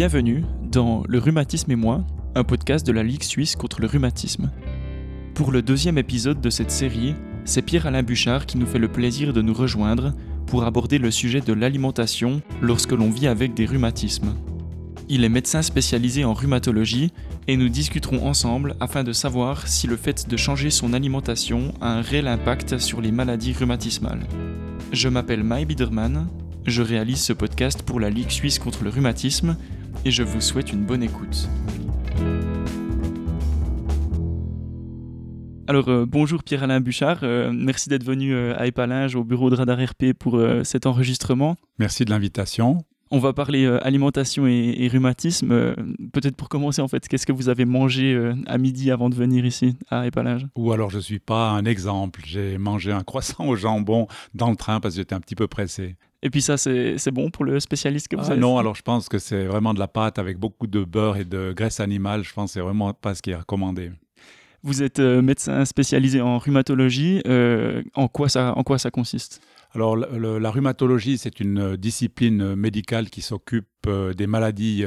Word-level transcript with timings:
Bienvenue 0.00 0.44
dans 0.72 1.02
Le 1.06 1.18
rhumatisme 1.18 1.72
et 1.72 1.76
moi, 1.76 2.02
un 2.34 2.42
podcast 2.42 2.86
de 2.86 2.92
la 2.92 3.02
Ligue 3.02 3.22
suisse 3.22 3.54
contre 3.54 3.82
le 3.82 3.86
rhumatisme. 3.86 4.50
Pour 5.34 5.52
le 5.52 5.60
deuxième 5.60 5.98
épisode 5.98 6.40
de 6.40 6.48
cette 6.48 6.70
série, 6.70 7.14
c'est 7.44 7.60
Pierre-Alain 7.60 8.02
Bouchard 8.02 8.46
qui 8.46 8.56
nous 8.56 8.64
fait 8.64 8.78
le 8.78 8.88
plaisir 8.88 9.34
de 9.34 9.42
nous 9.42 9.52
rejoindre 9.52 10.14
pour 10.46 10.64
aborder 10.64 10.96
le 10.96 11.10
sujet 11.10 11.42
de 11.42 11.52
l'alimentation 11.52 12.40
lorsque 12.62 12.92
l'on 12.92 13.10
vit 13.10 13.26
avec 13.26 13.52
des 13.52 13.66
rhumatismes. 13.66 14.36
Il 15.10 15.22
est 15.22 15.28
médecin 15.28 15.60
spécialisé 15.60 16.24
en 16.24 16.32
rhumatologie 16.32 17.12
et 17.46 17.58
nous 17.58 17.68
discuterons 17.68 18.26
ensemble 18.26 18.76
afin 18.80 19.04
de 19.04 19.12
savoir 19.12 19.68
si 19.68 19.86
le 19.86 19.98
fait 19.98 20.26
de 20.30 20.36
changer 20.38 20.70
son 20.70 20.94
alimentation 20.94 21.74
a 21.82 21.92
un 21.92 22.00
réel 22.00 22.26
impact 22.26 22.78
sur 22.78 23.02
les 23.02 23.12
maladies 23.12 23.52
rhumatismales. 23.52 24.26
Je 24.92 25.10
m'appelle 25.10 25.44
Mai 25.44 25.66
Biederman, 25.66 26.26
je 26.64 26.80
réalise 26.80 27.20
ce 27.20 27.34
podcast 27.34 27.82
pour 27.82 28.00
la 28.00 28.08
Ligue 28.08 28.30
suisse 28.30 28.58
contre 28.58 28.82
le 28.82 28.88
rhumatisme 28.88 29.58
et 30.04 30.10
je 30.10 30.22
vous 30.22 30.40
souhaite 30.40 30.72
une 30.72 30.84
bonne 30.84 31.02
écoute. 31.02 31.48
Alors 35.70 35.88
euh, 35.88 36.04
bonjour 36.04 36.42
Pierre-Alain 36.42 36.80
Bouchard, 36.80 37.18
euh, 37.22 37.52
merci 37.54 37.88
d'être 37.88 38.02
venu 38.02 38.34
euh, 38.34 38.58
à 38.58 38.66
Épalinges 38.66 39.14
au 39.14 39.22
bureau 39.22 39.50
de 39.50 39.54
Radar 39.54 39.78
RP 39.78 40.14
pour 40.18 40.36
cet 40.64 40.84
enregistrement. 40.84 41.54
Merci 41.78 42.04
de 42.04 42.10
l'invitation. 42.10 42.78
On 43.12 43.20
va 43.20 43.32
parler 43.32 43.66
alimentation 43.66 44.48
et, 44.48 44.88
rhumatisme. 44.90 45.74
Peut-être 46.12 46.34
pour 46.34 46.48
commencer 46.48 46.82
en 46.82 46.88
fait, 46.88 47.06
qu'est-ce 47.06 47.24
que 47.24 47.32
vous 47.32 47.48
avez 47.48 47.66
mangé 47.66 48.32
à 48.46 48.58
midi 48.58 48.90
avant 48.90 49.10
de 49.10 49.14
venir 49.14 49.44
ici 49.44 49.76
à 49.90 50.08
Épalinges 50.08 50.46
Ou 50.56 50.72
alors 50.72 50.90
je 50.90 50.96
ne 50.96 51.02
suis 51.02 51.20
pas 51.20 51.50
un 51.50 51.64
exemple, 51.64 52.20
j'ai 52.24 52.58
mangé 52.58 52.90
un 52.90 53.04
croissant 53.04 53.46
au 53.46 53.54
jambon 53.54 54.08
dans 54.34 54.50
le 54.50 54.56
train 54.56 54.80
parce 54.80 54.94
que 54.94 55.00
j'étais 55.02 55.14
un 55.14 55.20
petit 55.20 55.36
peu 55.36 55.46
pressé. 55.46 55.94
Et 56.22 56.28
puis 56.30 56.42
ça, 56.42 56.56
c'est 56.58 57.10
bon 57.10 57.30
pour 57.30 57.44
le 57.44 57.58
spécialiste 57.60 58.08
que 58.08 58.16
vous 58.16 58.30
ah, 58.30 58.36
Non, 58.36 58.58
alors 58.58 58.74
je 58.74 58.82
pense 58.82 59.08
que 59.08 59.18
c'est 59.18 59.44
vraiment 59.46 59.72
de 59.72 59.78
la 59.78 59.88
pâte 59.88 60.18
avec 60.18 60.38
beaucoup 60.38 60.66
de 60.66 60.84
beurre 60.84 61.16
et 61.16 61.24
de 61.24 61.52
graisse 61.56 61.80
animale. 61.80 62.24
Je 62.24 62.32
pense 62.32 62.50
que 62.50 62.54
c'est 62.54 62.60
vraiment 62.60 62.92
pas 62.92 63.14
ce 63.14 63.22
qui 63.22 63.30
est 63.30 63.36
recommandé. 63.36 63.90
Vous 64.62 64.82
êtes 64.82 64.98
euh, 64.98 65.22
médecin 65.22 65.64
spécialisé 65.64 66.20
en 66.20 66.38
rhumatologie. 66.38 67.22
Euh, 67.26 67.82
en, 67.94 68.08
quoi 68.08 68.28
ça, 68.28 68.52
en 68.56 68.62
quoi 68.62 68.78
ça 68.78 68.90
consiste? 68.90 69.40
Alors, 69.72 69.96
la 69.96 70.50
rhumatologie, 70.50 71.16
c'est 71.16 71.40
une 71.40 71.76
discipline 71.76 72.56
médicale 72.56 73.08
qui 73.08 73.22
s'occupe 73.22 73.68
euh, 73.86 74.12
des 74.12 74.26
maladies 74.26 74.84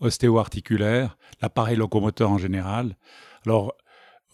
ostéo-articulaires, 0.00 1.16
l'appareil 1.40 1.76
locomoteur 1.76 2.30
en 2.30 2.38
général. 2.38 2.96
Alors, 3.46 3.72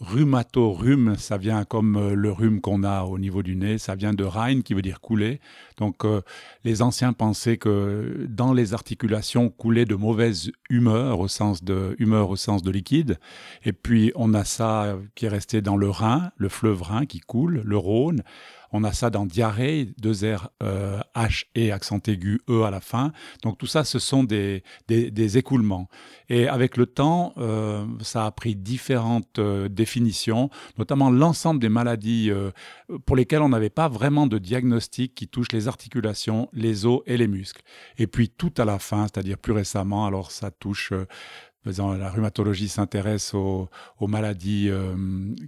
Rhumato-rhume, 0.03 1.15
ça 1.17 1.37
vient 1.37 1.63
comme 1.63 1.95
euh, 1.95 2.13
le 2.13 2.31
rhume 2.31 2.59
qu'on 2.59 2.83
a 2.83 3.03
au 3.03 3.17
niveau 3.17 3.41
du 3.41 3.55
nez, 3.55 3.77
ça 3.77 3.95
vient 3.95 4.13
de 4.13 4.25
Rhein 4.25 4.61
qui 4.61 4.73
veut 4.73 4.81
dire 4.81 4.99
couler. 4.99 5.39
Donc 5.77 6.03
euh, 6.03 6.21
les 6.65 6.81
anciens 6.81 7.13
pensaient 7.13 7.57
que 7.57 8.27
dans 8.27 8.53
les 8.53 8.73
articulations 8.73 9.49
coulait 9.49 9.85
de 9.85 9.95
mauvaise 9.95 10.51
humeur 10.69 11.19
au 11.19 11.29
sens 11.29 11.63
de 11.63 11.95
humeur 11.99 12.29
au 12.29 12.35
sens 12.35 12.61
de 12.63 12.69
liquide. 12.69 13.17
Et 13.63 13.71
puis 13.71 14.11
on 14.15 14.33
a 14.33 14.43
ça 14.43 14.97
qui 15.15 15.25
est 15.25 15.29
resté 15.29 15.61
dans 15.61 15.77
le 15.77 15.89
Rhin, 15.89 16.31
le 16.35 16.49
fleuve 16.49 16.81
Rhin 16.81 17.05
qui 17.05 17.21
coule, 17.21 17.61
le 17.63 17.77
Rhône. 17.77 18.23
On 18.73 18.83
a 18.83 18.91
ça 18.91 19.11
dans 19.11 19.25
diarrhée, 19.27 19.93
deux 19.99 20.35
R, 20.35 20.49
euh, 20.63 20.99
H 21.15 21.45
et 21.53 21.71
accent 21.71 21.99
aigu 22.07 22.41
E 22.49 22.63
à 22.63 22.71
la 22.71 22.81
fin. 22.81 23.13
Donc 23.43 23.59
tout 23.59 23.67
ça, 23.67 23.83
ce 23.83 23.99
sont 23.99 24.23
des, 24.23 24.63
des, 24.87 25.37
écoulements. 25.37 25.87
Et 26.27 26.47
avec 26.47 26.75
le 26.75 26.87
temps, 26.87 27.33
euh, 27.37 27.85
ça 28.01 28.25
a 28.25 28.31
pris 28.31 28.55
différentes 28.55 29.37
euh, 29.37 29.69
définitions, 29.69 30.49
notamment 30.79 31.11
l'ensemble 31.11 31.61
des 31.61 31.69
maladies 31.69 32.31
pour 33.05 33.15
lesquelles 33.15 33.41
on 33.41 33.49
n'avait 33.49 33.69
pas 33.69 33.87
vraiment 33.87 34.25
de 34.25 34.39
diagnostic 34.39 35.13
qui 35.13 35.27
touche 35.27 35.51
les 35.51 35.67
articulations, 35.67 36.49
les 36.51 36.87
os 36.87 37.01
et 37.05 37.17
les 37.17 37.27
muscles. 37.27 37.61
Et 37.97 38.07
puis 38.07 38.29
tout 38.29 38.53
à 38.57 38.65
la 38.65 38.79
fin, 38.79 39.03
c'est-à-dire 39.03 39.37
plus 39.37 39.53
récemment, 39.53 40.07
alors 40.07 40.31
ça 40.31 40.49
touche 40.49 40.93
la 41.65 42.09
rhumatologie 42.09 42.67
s'intéresse 42.67 43.33
aux, 43.33 43.69
maladies 44.01 44.67
euh, 44.69 44.95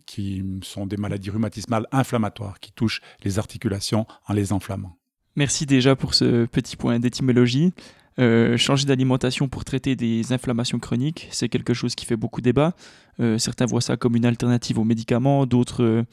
qui 0.05 0.43
sont 0.63 0.85
des 0.85 0.97
maladies 0.97 1.29
rhumatismales 1.29 1.87
inflammatoires, 1.91 2.59
qui 2.59 2.71
touchent 2.71 3.01
les 3.23 3.39
articulations 3.39 4.05
en 4.27 4.33
les 4.33 4.51
inflammant. 4.51 4.97
Merci 5.35 5.65
déjà 5.65 5.95
pour 5.95 6.13
ce 6.13 6.45
petit 6.45 6.77
point 6.77 6.99
d'étymologie. 6.99 7.73
Euh, 8.17 8.55
changer 8.55 8.85
d'alimentation 8.85 9.49
pour 9.49 9.65
traiter 9.65 9.97
des 9.97 10.31
inflammations 10.31 10.79
chroniques, 10.79 11.27
c'est 11.31 11.49
quelque 11.49 11.73
chose 11.73 11.95
qui 11.95 12.05
fait 12.05 12.15
beaucoup 12.15 12.39
débat. 12.39 12.73
Euh, 13.19 13.37
certains 13.37 13.65
voient 13.65 13.81
ça 13.81 13.97
comme 13.97 14.15
une 14.15 14.25
alternative 14.25 14.79
aux 14.79 14.85
médicaments, 14.85 15.45
d'autres, 15.45 16.05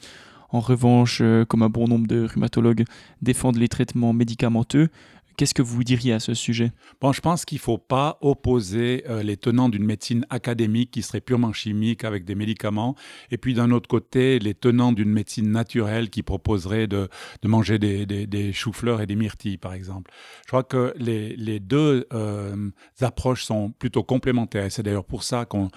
en 0.49 0.59
revanche, 0.59 1.21
comme 1.47 1.63
un 1.63 1.69
bon 1.69 1.87
nombre 1.87 2.07
de 2.07 2.25
rhumatologues, 2.25 2.83
défendent 3.21 3.57
les 3.57 3.69
traitements 3.69 4.11
médicamenteux. 4.11 4.89
Qu'est-ce 5.35 5.53
que 5.53 5.61
vous 5.61 5.83
diriez 5.83 6.13
à 6.13 6.19
ce 6.19 6.33
sujet? 6.33 6.71
Bon, 7.01 7.11
je 7.11 7.21
pense 7.21 7.45
qu'il 7.45 7.57
ne 7.57 7.61
faut 7.61 7.77
pas 7.77 8.17
opposer 8.21 9.03
euh, 9.09 9.23
les 9.23 9.35
tenants 9.35 9.69
d'une 9.69 9.83
médecine 9.83 10.25
académique 10.29 10.91
qui 10.91 11.01
serait 11.01 11.21
purement 11.21 11.53
chimique 11.53 12.03
avec 12.03 12.23
des 12.23 12.35
médicaments, 12.35 12.95
et 13.31 13.37
puis 13.37 13.53
d'un 13.53 13.71
autre 13.71 13.87
côté, 13.87 14.37
les 14.39 14.53
tenants 14.53 14.91
d'une 14.91 15.09
médecine 15.09 15.49
naturelle 15.49 16.09
qui 16.09 16.21
proposerait 16.21 16.87
de, 16.87 17.09
manger 17.43 17.79
des, 17.79 18.53
choux-fleurs 18.53 19.01
et 19.01 19.07
des 19.07 19.15
myrtilles, 19.15 19.57
par 19.57 19.73
exemple. 19.73 20.11
Je 20.43 20.49
crois 20.49 20.63
que 20.63 20.93
les, 20.97 21.59
deux 21.59 22.05
euh, 22.13 22.69
approches 23.01 23.43
sont 23.43 23.71
plutôt 23.71 24.03
complémentaires, 24.03 24.65
et 24.65 24.69
c'est 24.69 24.83
d'ailleurs 24.83 25.05
pour 25.05 25.23
ça 25.23 25.45
qu'on 25.45 25.69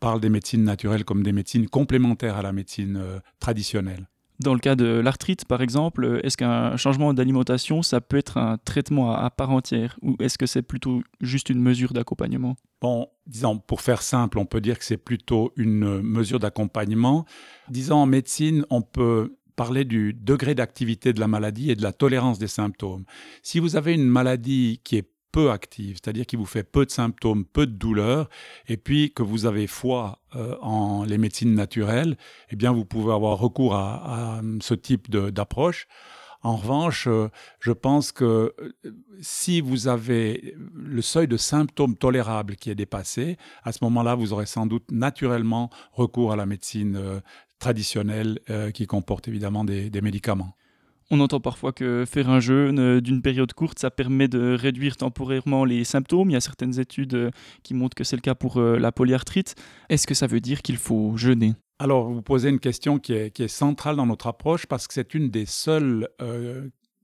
parle 0.00 0.20
des 0.20 0.28
médecines 0.28 0.64
naturelles 0.64 1.04
comme 1.04 1.22
des 1.22 1.32
médecines 1.32 1.68
complémentaires 1.68 2.36
à 2.36 2.42
la 2.42 2.52
médecine 2.52 2.96
euh, 2.96 3.20
traditionnelle. 3.38 4.08
Dans 4.44 4.52
le 4.52 4.60
cas 4.60 4.76
de 4.76 4.84
l'arthrite, 4.84 5.46
par 5.46 5.62
exemple, 5.62 6.20
est-ce 6.22 6.36
qu'un 6.36 6.76
changement 6.76 7.14
d'alimentation, 7.14 7.80
ça 7.82 8.02
peut 8.02 8.18
être 8.18 8.36
un 8.36 8.58
traitement 8.58 9.10
à, 9.10 9.30
part 9.30 9.50
entière 9.50 9.98
ou 10.02 10.16
est-ce 10.20 10.36
que 10.36 10.44
c'est 10.44 10.60
plutôt 10.60 11.02
juste 11.22 11.48
une 11.48 11.60
mesure 11.60 11.94
d'accompagnement? 11.94 12.54
Bon, 12.82 13.08
disons, 13.26 13.56
pour 13.56 13.80
faire 13.80 14.02
simple, 14.02 14.38
on 14.38 14.44
peut 14.44 14.60
dire 14.60 14.78
que 14.78 14.84
c'est 14.84 14.98
plutôt 14.98 15.54
une 15.56 16.02
mesure 16.02 16.40
d'accompagnement. 16.40 17.24
Disons, 17.70 17.96
en 17.96 18.06
médecine, 18.06 18.66
on 18.68 18.82
peut 18.82 19.34
parler 19.56 19.86
du 19.86 20.12
degré 20.12 20.54
d'activité 20.54 21.14
de 21.14 21.20
la 21.20 21.28
maladie 21.28 21.70
et 21.70 21.74
de 21.74 21.82
la 21.82 21.94
tolérance 21.94 22.38
des 22.38 22.46
symptômes. 22.46 23.04
Si 23.42 23.60
vous 23.60 23.76
avez 23.76 23.94
une 23.94 24.04
maladie 24.04 24.78
qui 24.84 24.96
est 24.96 25.08
peu 25.34 25.50
active, 25.50 25.96
c'est-à-dire 25.96 26.26
qui 26.26 26.36
vous 26.36 26.46
fait 26.46 26.62
peu 26.62 26.86
de 26.86 26.92
symptômes, 26.92 27.44
peu 27.44 27.66
de 27.66 27.72
douleurs, 27.72 28.28
et 28.68 28.76
puis 28.76 29.12
que 29.12 29.24
vous 29.24 29.46
avez 29.46 29.66
foi 29.66 30.20
euh, 30.36 30.56
en 30.62 31.02
les 31.02 31.18
médecines 31.18 31.54
naturelles, 31.56 32.16
eh 32.50 32.56
bien 32.56 32.70
vous 32.70 32.84
pouvez 32.84 33.12
avoir 33.12 33.36
recours 33.40 33.74
à, 33.74 34.40
ce 34.60 34.74
type 34.74 35.10
d'approche. 35.10 35.88
En 36.44 36.54
revanche, 36.54 37.08
euh, 37.08 37.30
je 37.58 37.72
pense 37.72 38.12
que 38.12 38.54
euh, 38.60 38.92
si 39.20 39.60
vous 39.60 39.88
avez 39.88 40.54
le 40.72 41.02
seuil 41.02 41.26
de 41.26 41.36
symptômes 41.36 41.96
tolérables 41.96 42.54
qui 42.54 42.70
est 42.70 42.76
dépassé, 42.76 43.36
à 43.64 43.72
ce 43.72 43.78
moment-là, 43.82 44.14
vous 44.14 44.32
aurez 44.32 44.46
sans 44.46 44.66
doute 44.66 44.88
naturellement 44.92 45.68
recours 45.94 46.30
à 46.30 46.36
la 46.36 46.46
médecine 46.46 47.20
traditionnelle 47.58 48.38
qui 48.72 48.86
comporte 48.86 49.26
évidemment 49.26 49.64
des 49.64 50.00
médicaments. 50.00 50.54
On 51.10 51.20
entend 51.20 51.40
parfois 51.40 51.72
que 51.72 52.04
faire 52.06 52.30
un 52.30 52.40
jeûne 52.40 52.78
euh, 52.78 53.00
d'une 53.00 53.20
période 53.20 53.52
courte, 53.52 53.78
ça 53.78 53.90
permet 53.90 54.28
de 54.28 54.56
réduire 54.58 54.96
temporairement 54.96 55.64
les 55.64 55.84
symptômes. 55.84 56.30
Il 56.30 56.32
y 56.32 56.36
a 56.36 56.40
certaines 56.40 56.80
études 56.80 57.14
euh, 57.14 57.30
qui 57.62 57.74
montrent 57.74 57.94
que 57.94 58.04
c'est 58.04 58.16
le 58.16 58.22
cas 58.22 58.34
pour 58.34 58.56
euh, 58.56 58.78
la 58.78 58.90
polyarthrite. 58.90 59.54
Est-ce 59.90 60.06
que 60.06 60.14
ça 60.14 60.26
veut 60.26 60.40
dire 60.40 60.62
qu'il 60.62 60.78
faut 60.78 61.16
jeûner? 61.16 61.54
Alors, 61.78 62.10
vous 62.10 62.22
posez 62.22 62.48
une 62.48 62.60
question 62.60 62.98
qui 62.98 63.12
est, 63.12 63.48
centrale 63.48 63.96
dans 63.96 64.06
notre 64.06 64.28
approche 64.28 64.66
parce 64.66 64.86
que 64.86 64.94
c'est 64.94 65.14
une 65.14 65.28
des 65.28 65.44
seules, 65.44 66.08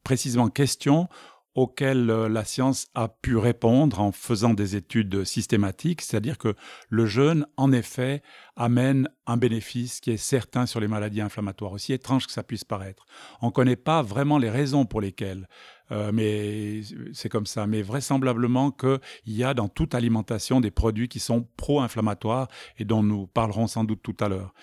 précisément, 0.04 0.48
questions 0.48 1.08
auxquelles 1.54 2.10
euh, 2.10 2.28
la 2.28 2.44
science 2.44 2.86
a 2.94 3.08
pu 3.08 3.36
répondre 3.36 4.00
en 4.00 4.12
faisant 4.12 4.54
des 4.54 4.76
études 4.76 5.24
systématiques, 5.24 6.02
c'est-à-dire 6.02 6.38
que 6.38 6.54
le 6.88 7.06
jeûne, 7.06 7.46
en 7.56 7.72
effet, 7.72 8.22
amène 8.56 9.08
un 9.26 9.36
bénéfice 9.36 10.00
qui 10.00 10.12
est 10.12 10.16
certain 10.16 10.66
sur 10.66 10.80
les 10.80 10.88
maladies 10.88 11.20
inflammatoires, 11.20 11.72
aussi 11.72 11.92
étrange 11.92 12.26
que 12.26 12.32
ça 12.32 12.42
puisse 12.42 12.64
paraître. 12.64 13.04
On 13.42 13.46
ne 13.46 13.52
connaît 13.52 13.76
pas 13.76 14.02
vraiment 14.02 14.38
les 14.38 14.50
raisons 14.50 14.86
pour 14.86 15.00
lesquelles, 15.00 15.48
euh, 15.90 16.12
mais 16.12 16.82
c'est 17.12 17.28
comme 17.28 17.46
ça. 17.46 17.66
Mais 17.66 17.82
vraisemblablement 17.82 18.70
qu'il 18.70 19.00
y 19.26 19.42
a 19.42 19.54
dans 19.54 19.68
toute 19.68 19.94
alimentation 19.94 20.60
des 20.60 20.70
produits 20.70 21.08
qui 21.08 21.20
sont 21.20 21.48
pro-inflammatoires 21.56 22.48
et 22.78 22.84
dont 22.84 23.02
nous 23.02 23.26
parlerons 23.26 23.66
sans 23.66 23.84
doute 23.84 24.02
tout 24.02 24.16
à 24.20 24.28
l'heure. 24.28 24.54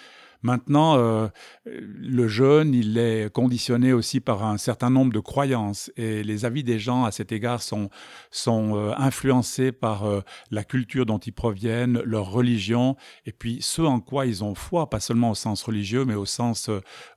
Maintenant, 0.41 0.97
euh, 0.97 1.27
le 1.65 2.27
jeûne, 2.27 2.73
il 2.73 2.97
est 2.97 3.31
conditionné 3.33 3.93
aussi 3.93 4.19
par 4.19 4.45
un 4.45 4.57
certain 4.57 4.89
nombre 4.89 5.11
de 5.11 5.19
croyances 5.19 5.91
et 5.97 6.23
les 6.23 6.45
avis 6.45 6.63
des 6.63 6.79
gens 6.79 7.05
à 7.05 7.11
cet 7.11 7.31
égard 7.31 7.61
sont, 7.61 7.89
euh, 8.47 8.93
influencés 8.97 9.71
par 9.71 10.05
euh, 10.05 10.21
la 10.51 10.63
culture 10.63 11.05
dont 11.05 11.17
ils 11.17 11.33
proviennent, 11.33 12.01
leur 12.03 12.31
religion 12.31 12.95
et 13.25 13.31
puis 13.31 13.57
ce 13.61 13.81
en 13.81 13.99
quoi 13.99 14.25
ils 14.25 14.43
ont 14.43 14.55
foi, 14.55 14.89
pas 14.89 14.99
seulement 14.99 15.31
au 15.31 15.35
sens 15.35 15.63
religieux, 15.63 16.05
mais 16.05 16.15
au 16.15 16.25
sens 16.25 16.69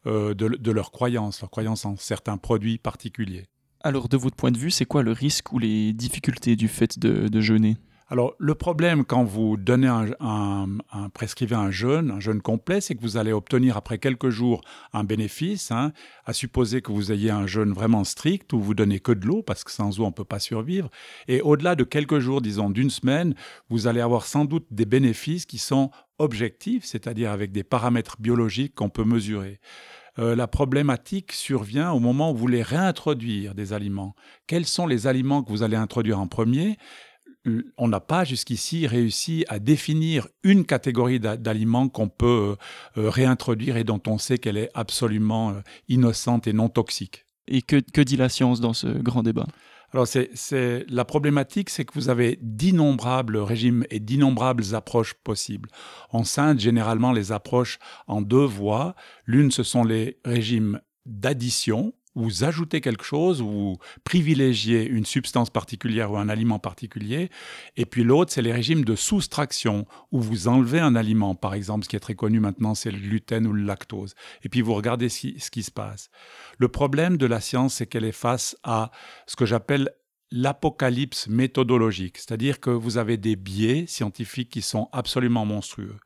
de, 0.04 0.34
de 0.34 0.70
leur 0.70 0.90
croyance, 0.90 1.40
leur 1.40 1.50
croyance 1.50 1.84
en 1.84 1.96
certains 1.96 2.36
produits 2.36 2.78
particuliers. 2.78 3.46
Alors, 3.82 4.08
de 4.08 4.16
votre 4.16 4.36
point 4.36 4.50
de 4.50 4.58
vue, 4.58 4.70
c'est 4.70 4.84
quoi 4.84 5.02
le 5.02 5.12
risque 5.12 5.52
ou 5.52 5.58
les 5.58 5.92
difficultés 5.92 6.56
du 6.56 6.68
fait 6.68 6.98
de 6.98 7.40
jeûner? 7.40 7.76
Alors, 8.12 8.34
le 8.38 8.56
problème 8.56 9.04
quand 9.04 9.22
vous 9.22 9.56
donnez 9.56 9.86
un, 9.86 10.68
prescrivez 11.14 11.54
un 11.54 11.70
jeûne, 11.70 12.10
un 12.10 12.18
jeûne 12.18 12.42
complet, 12.42 12.80
c'est 12.80 12.96
que 12.96 13.02
vous 13.02 13.16
allez 13.16 13.32
obtenir 13.32 13.76
après 13.76 13.98
quelques 13.98 14.30
jours 14.30 14.62
un 14.92 15.04
bénéfice, 15.04 15.70
hein, 15.70 15.92
à 16.26 16.32
supposer 16.32 16.82
que 16.82 16.90
vous 16.90 17.12
ayez 17.12 17.30
un 17.30 17.46
jeûne 17.46 17.72
vraiment 17.72 18.02
strict 18.02 18.52
où 18.52 18.60
vous 18.60 18.74
donnez 18.74 18.98
que 18.98 19.12
de 19.12 19.26
l'eau, 19.26 19.42
parce 19.44 19.62
que 19.62 19.70
sans 19.70 20.00
eau, 20.00 20.04
on 20.04 20.08
ne 20.08 20.12
peut 20.12 20.24
pas 20.24 20.40
survivre. 20.40 20.90
Et 21.28 21.40
au-delà 21.40 21.76
de 21.76 21.84
quelques 21.84 22.18
jours, 22.18 22.40
disons 22.40 22.68
d'une 22.68 22.90
semaine, 22.90 23.36
vous 23.68 23.86
allez 23.86 24.00
avoir 24.00 24.26
sans 24.26 24.44
doute 24.44 24.66
des 24.72 24.86
bénéfices 24.86 25.46
qui 25.46 25.58
sont 25.58 25.92
objectifs, 26.18 26.84
c'est-à-dire 26.84 27.30
avec 27.30 27.52
des 27.52 27.62
paramètres 27.62 28.16
biologiques 28.18 28.74
qu'on 28.74 28.90
peut 28.90 29.04
mesurer. 29.04 29.60
Euh, 30.18 30.34
la 30.34 30.48
problématique 30.48 31.30
survient 31.30 31.92
au 31.92 32.00
moment 32.00 32.32
où 32.32 32.34
vous 32.34 32.40
voulez 32.40 32.62
réintroduire 32.62 33.54
des 33.54 33.72
aliments. 33.72 34.16
Quels 34.48 34.66
sont 34.66 34.88
les 34.88 35.06
aliments 35.06 35.44
que 35.44 35.50
vous 35.50 35.62
allez 35.62 35.76
introduire 35.76 36.18
en 36.18 36.26
premier? 36.26 36.76
On 37.78 37.88
n'a 37.88 38.00
pas 38.00 38.24
jusqu'ici 38.24 38.86
réussi 38.86 39.44
à 39.48 39.58
définir 39.58 40.28
une 40.42 40.64
catégorie 40.64 41.20
d'aliments 41.20 41.88
qu'on 41.88 42.08
peut 42.08 42.56
euh, 42.96 43.00
euh, 43.00 43.10
réintroduire 43.10 43.76
et 43.76 43.84
dont 43.84 44.00
on 44.06 44.18
sait 44.18 44.38
qu'elle 44.38 44.58
est 44.58 44.70
absolument 44.74 45.50
euh, 45.50 45.60
innocente 45.88 46.46
et 46.46 46.52
non 46.52 46.68
toxique. 46.68 47.24
Et 47.48 47.62
que, 47.62 48.00
dit 48.02 48.16
la 48.16 48.28
science 48.28 48.60
dans 48.60 48.74
ce 48.74 48.86
grand 48.86 49.22
débat? 49.22 49.46
Alors, 49.92 50.06
c'est 50.06 50.84
la 50.88 51.04
problématique, 51.04 51.68
c'est 51.68 51.84
que 51.84 51.94
vous 51.94 52.10
avez 52.10 52.38
d'innombrables 52.40 53.38
régimes 53.38 53.84
et 53.90 53.98
d'innombrables 53.98 54.76
approches 54.76 55.14
possibles. 55.14 55.68
On 56.12 56.22
scinde 56.22 56.60
généralement 56.60 57.10
les 57.10 57.32
approches 57.32 57.80
en 58.06 58.22
deux 58.22 58.44
voies. 58.44 58.94
L'une, 59.26 59.50
ce 59.50 59.64
sont 59.64 59.82
les 59.82 60.20
régimes 60.24 60.80
d'addition, 61.06 61.92
vous 62.14 62.44
ajoutez 62.44 62.80
quelque 62.80 63.04
chose, 63.04 63.40
vous 63.40 63.78
privilégiez 64.04 64.84
une 64.84 65.06
substance 65.06 65.50
particulière 65.50 66.10
ou 66.10 66.16
un 66.16 66.28
aliment 66.28 66.58
particulier. 66.58 67.30
Et 67.76 67.86
puis 67.86 68.02
l'autre, 68.02 68.32
c'est 68.32 68.42
les 68.42 68.52
régimes 68.52 68.84
de 68.84 68.96
soustraction, 68.96 69.86
où 70.10 70.20
vous 70.20 70.48
enlevez 70.48 70.80
un 70.80 70.96
aliment. 70.96 71.34
Par 71.34 71.54
exemple, 71.54 71.84
ce 71.84 71.88
qui 71.88 71.96
est 71.96 72.00
très 72.00 72.14
connu 72.14 72.40
maintenant, 72.40 72.74
c'est 72.74 72.90
le 72.90 72.98
gluten 72.98 73.46
ou 73.46 73.52
le 73.52 73.62
lactose. 73.62 74.14
Et 74.42 74.48
puis 74.48 74.60
vous 74.60 74.74
regardez 74.74 75.08
ce 75.08 75.20
qui, 75.20 75.40
ce 75.40 75.50
qui 75.50 75.62
se 75.62 75.70
passe. 75.70 76.10
Le 76.58 76.68
problème 76.68 77.16
de 77.16 77.26
la 77.26 77.40
science, 77.40 77.74
c'est 77.74 77.86
qu'elle 77.86 78.04
est 78.04 78.12
face 78.12 78.56
à 78.64 78.90
ce 79.26 79.36
que 79.36 79.46
j'appelle 79.46 79.90
l'apocalypse 80.32 81.26
méthodologique, 81.28 82.18
c'est-à-dire 82.18 82.60
que 82.60 82.70
vous 82.70 82.98
avez 82.98 83.16
des 83.16 83.34
biais 83.34 83.86
scientifiques 83.86 84.50
qui 84.50 84.62
sont 84.62 84.88
absolument 84.92 85.44
monstrueux. 85.44 85.96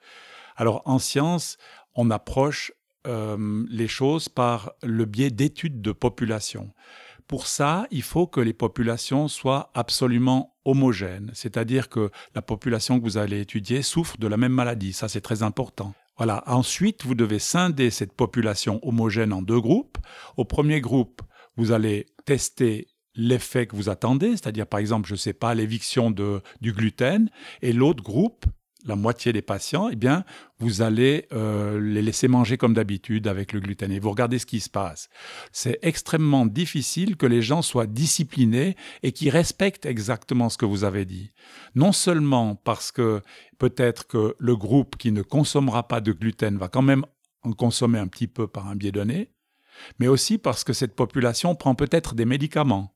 Alors 0.56 0.82
en 0.86 0.98
science, 0.98 1.58
on 1.94 2.10
approche 2.10 2.72
euh, 3.06 3.64
les 3.68 3.88
choses 3.88 4.28
par 4.28 4.72
le 4.82 5.04
biais 5.04 5.30
d'études 5.30 5.80
de 5.80 5.92
population. 5.92 6.72
Pour 7.26 7.46
ça, 7.46 7.86
il 7.90 8.02
faut 8.02 8.26
que 8.26 8.40
les 8.40 8.52
populations 8.52 9.28
soient 9.28 9.70
absolument 9.74 10.54
homogènes, 10.64 11.30
c'est-à-dire 11.34 11.88
que 11.88 12.10
la 12.34 12.42
population 12.42 12.98
que 12.98 13.04
vous 13.04 13.16
allez 13.16 13.40
étudier 13.40 13.82
souffre 13.82 14.18
de 14.18 14.26
la 14.26 14.36
même 14.36 14.52
maladie. 14.52 14.92
Ça, 14.92 15.08
c'est 15.08 15.20
très 15.20 15.42
important. 15.42 15.94
Voilà. 16.16 16.44
Ensuite, 16.46 17.04
vous 17.04 17.14
devez 17.14 17.38
scinder 17.38 17.90
cette 17.90 18.12
population 18.12 18.78
homogène 18.86 19.32
en 19.32 19.42
deux 19.42 19.60
groupes. 19.60 19.98
Au 20.36 20.44
premier 20.44 20.80
groupe, 20.80 21.22
vous 21.56 21.72
allez 21.72 22.06
tester 22.24 22.88
l'effet 23.14 23.66
que 23.66 23.76
vous 23.76 23.88
attendez, 23.88 24.30
c'est-à-dire 24.30 24.66
par 24.66 24.80
exemple, 24.80 25.08
je 25.08 25.14
ne 25.14 25.18
sais 25.18 25.32
pas, 25.32 25.54
l'éviction 25.54 26.10
du 26.10 26.72
gluten, 26.72 27.30
et 27.62 27.72
l'autre 27.72 28.02
groupe, 28.02 28.46
la 28.84 28.96
moitié 28.96 29.32
des 29.32 29.42
patients, 29.42 29.88
eh 29.88 29.96
bien, 29.96 30.24
vous 30.58 30.82
allez 30.82 31.26
euh, 31.32 31.80
les 31.80 32.02
laisser 32.02 32.28
manger 32.28 32.56
comme 32.56 32.74
d'habitude 32.74 33.26
avec 33.26 33.52
le 33.52 33.60
gluten. 33.60 33.90
Et 33.90 33.98
vous 33.98 34.10
regardez 34.10 34.38
ce 34.38 34.46
qui 34.46 34.60
se 34.60 34.70
passe. 34.70 35.08
C'est 35.52 35.78
extrêmement 35.82 36.46
difficile 36.46 37.16
que 37.16 37.26
les 37.26 37.42
gens 37.42 37.62
soient 37.62 37.86
disciplinés 37.86 38.76
et 39.02 39.12
qui 39.12 39.30
respectent 39.30 39.86
exactement 39.86 40.48
ce 40.48 40.58
que 40.58 40.66
vous 40.66 40.84
avez 40.84 41.04
dit. 41.04 41.32
Non 41.74 41.92
seulement 41.92 42.54
parce 42.54 42.92
que 42.92 43.22
peut-être 43.58 44.06
que 44.06 44.34
le 44.38 44.56
groupe 44.56 44.96
qui 44.96 45.12
ne 45.12 45.22
consommera 45.22 45.88
pas 45.88 46.00
de 46.00 46.12
gluten 46.12 46.58
va 46.58 46.68
quand 46.68 46.82
même 46.82 47.04
en 47.42 47.52
consommer 47.52 47.98
un 47.98 48.08
petit 48.08 48.26
peu 48.26 48.46
par 48.46 48.68
un 48.68 48.76
biais 48.76 48.92
donné, 48.92 49.30
mais 49.98 50.08
aussi 50.08 50.38
parce 50.38 50.64
que 50.64 50.72
cette 50.72 50.94
population 50.94 51.54
prend 51.54 51.74
peut-être 51.74 52.14
des 52.14 52.24
médicaments 52.24 52.93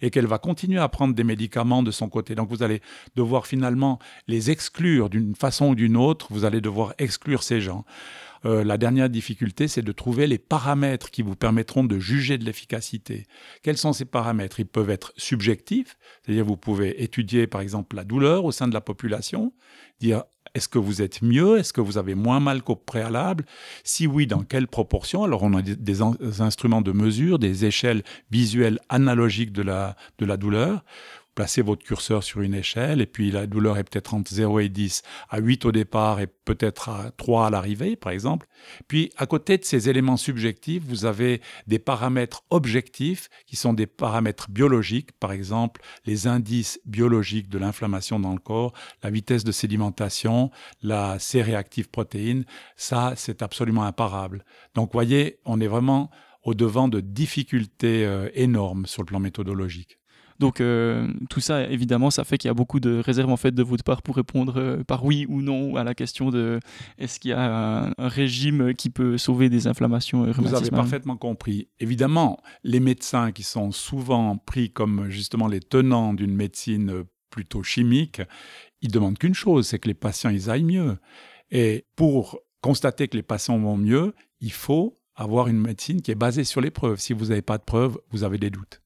et 0.00 0.10
qu'elle 0.10 0.26
va 0.26 0.38
continuer 0.38 0.78
à 0.78 0.88
prendre 0.88 1.14
des 1.14 1.24
médicaments 1.24 1.82
de 1.82 1.90
son 1.90 2.08
côté. 2.08 2.34
Donc 2.34 2.48
vous 2.48 2.62
allez 2.62 2.80
devoir 3.14 3.46
finalement 3.46 3.98
les 4.28 4.50
exclure 4.50 5.10
d'une 5.10 5.34
façon 5.34 5.68
ou 5.68 5.74
d'une 5.74 5.96
autre, 5.96 6.28
vous 6.30 6.44
allez 6.44 6.60
devoir 6.60 6.94
exclure 6.98 7.42
ces 7.42 7.60
gens. 7.60 7.84
Euh, 8.44 8.64
la 8.64 8.78
dernière 8.78 9.08
difficulté, 9.08 9.68
c'est 9.68 9.82
de 9.82 9.92
trouver 9.92 10.26
les 10.26 10.38
paramètres 10.38 11.10
qui 11.10 11.22
vous 11.22 11.36
permettront 11.36 11.84
de 11.84 11.98
juger 11.98 12.38
de 12.38 12.44
l'efficacité. 12.44 13.26
Quels 13.62 13.76
sont 13.76 13.92
ces 13.92 14.04
paramètres? 14.04 14.60
Ils 14.60 14.66
peuvent 14.66 14.90
être 14.90 15.12
subjectifs, 15.16 15.96
c'est-à-dire 16.22 16.44
vous 16.44 16.56
pouvez 16.56 17.02
étudier 17.02 17.46
par 17.46 17.60
exemple 17.60 17.96
la 17.96 18.04
douleur 18.04 18.44
au 18.44 18.52
sein 18.52 18.68
de 18.68 18.74
la 18.74 18.80
population, 18.80 19.52
dire 20.00 20.24
est-ce 20.54 20.68
que 20.68 20.78
vous 20.78 21.02
êtes 21.02 21.20
mieux? 21.20 21.58
Est-ce 21.58 21.74
que 21.74 21.82
vous 21.82 21.98
avez 21.98 22.14
moins 22.14 22.40
mal 22.40 22.62
qu'au 22.62 22.76
préalable? 22.76 23.44
Si 23.84 24.06
oui, 24.06 24.26
dans 24.26 24.42
quelle 24.42 24.68
proportion? 24.68 25.22
Alors 25.22 25.42
on 25.42 25.52
a 25.52 25.60
des, 25.60 26.02
instruments 26.40 26.80
de 26.80 26.92
mesure, 26.92 27.38
des 27.38 27.66
échelles 27.66 28.02
visuelles 28.30 28.78
analogiques 28.88 29.52
de 29.52 29.60
la, 29.60 29.96
de 30.18 30.24
la 30.24 30.38
douleur 30.38 30.82
placez 31.36 31.62
votre 31.62 31.84
curseur 31.84 32.24
sur 32.24 32.40
une 32.40 32.54
échelle 32.54 33.00
et 33.00 33.06
puis 33.06 33.30
la 33.30 33.46
douleur 33.46 33.78
est 33.78 33.84
peut-être 33.84 34.14
entre 34.14 34.32
0 34.32 34.58
et 34.58 34.68
10, 34.68 35.02
à 35.30 35.38
8 35.38 35.66
au 35.66 35.72
départ 35.72 36.18
et 36.18 36.26
peut-être 36.26 36.88
à 36.88 37.12
3 37.16 37.46
à 37.46 37.50
l'arrivée, 37.50 37.94
par 37.94 38.10
exemple. 38.10 38.48
Puis 38.88 39.12
à 39.16 39.26
côté 39.26 39.56
de 39.58 39.64
ces 39.64 39.88
éléments 39.88 40.16
subjectifs, 40.16 40.82
vous 40.84 41.04
avez 41.04 41.40
des 41.68 41.78
paramètres 41.78 42.42
objectifs 42.50 43.28
qui 43.46 43.54
sont 43.54 43.72
des 43.72 43.86
paramètres 43.86 44.50
biologiques, 44.50 45.12
par 45.12 45.30
exemple 45.30 45.80
les 46.04 46.26
indices 46.26 46.80
biologiques 46.84 47.48
de 47.48 47.58
l'inflammation 47.58 48.18
dans 48.18 48.32
le 48.32 48.38
corps, 48.38 48.72
la 49.02 49.10
vitesse 49.10 49.44
de 49.44 49.52
sédimentation, 49.52 50.50
la 50.82 51.18
C-réactive 51.18 51.88
protéine. 51.88 52.44
Ça, 52.76 53.12
c'est 53.16 53.42
absolument 53.42 53.84
imparable. 53.84 54.44
Donc, 54.74 54.92
voyez, 54.92 55.38
on 55.44 55.60
est 55.60 55.66
vraiment 55.66 56.10
au 56.42 56.54
devant 56.54 56.88
de 56.88 57.00
difficultés 57.00 58.06
euh, 58.06 58.30
énormes 58.34 58.86
sur 58.86 59.02
le 59.02 59.06
plan 59.06 59.20
méthodologique. 59.20 59.98
Donc 60.38 60.60
euh, 60.60 61.08
tout 61.30 61.40
ça, 61.40 61.68
évidemment, 61.68 62.10
ça 62.10 62.24
fait 62.24 62.38
qu'il 62.38 62.48
y 62.48 62.50
a 62.50 62.54
beaucoup 62.54 62.80
de 62.80 62.98
réserves 62.98 63.30
en 63.30 63.36
fait 63.36 63.52
de 63.52 63.62
votre 63.62 63.84
part 63.84 64.02
pour 64.02 64.16
répondre 64.16 64.54
euh, 64.56 64.84
par 64.84 65.04
oui 65.04 65.26
ou 65.28 65.42
non 65.42 65.76
à 65.76 65.84
la 65.84 65.94
question 65.94 66.30
de 66.30 66.60
est-ce 66.98 67.18
qu'il 67.18 67.30
y 67.30 67.34
a 67.34 67.86
un, 67.86 67.92
régime 67.98 68.74
qui 68.74 68.90
peut 68.90 69.18
sauver 69.18 69.48
des 69.48 69.66
inflammations 69.66 70.20
rhumatismales. 70.20 70.50
Vous 70.50 70.56
avez 70.56 70.70
parfaitement 70.70 71.16
compris. 71.16 71.68
Évidemment, 71.80 72.38
les 72.64 72.80
médecins 72.80 73.32
qui 73.32 73.42
sont 73.42 73.72
souvent 73.72 74.36
pris 74.36 74.70
comme 74.70 75.08
justement 75.08 75.48
les 75.48 75.60
tenants 75.60 76.14
d'une 76.14 76.34
médecine 76.34 77.04
plutôt 77.30 77.62
chimique, 77.62 78.22
ils 78.82 78.90
demandent 78.90 79.18
qu'une 79.18 79.34
chose, 79.34 79.66
c'est 79.66 79.78
que 79.78 79.88
les 79.88 79.94
patients 79.94 80.30
ils 80.30 80.50
aillent 80.50 80.64
mieux. 80.64 80.98
Et 81.50 81.84
pour 81.96 82.40
constater 82.60 83.08
que 83.08 83.16
les 83.16 83.22
patients 83.22 83.58
vont 83.58 83.76
mieux, 83.76 84.14
il 84.40 84.52
faut 84.52 84.98
avoir 85.14 85.48
une 85.48 85.60
médecine 85.60 86.02
qui 86.02 86.10
est 86.10 86.16
basée 86.16 86.44
sur 86.44 86.60
les 86.60 86.70
preuves. 86.70 87.00
Si 87.00 87.12
vous 87.12 87.26
n'avez 87.26 87.42
pas 87.42 87.58
de 87.58 87.64
preuves, 87.64 87.98
vous 88.10 88.24
avez 88.24 88.38
des 88.38 88.50
doutes. 88.50 88.80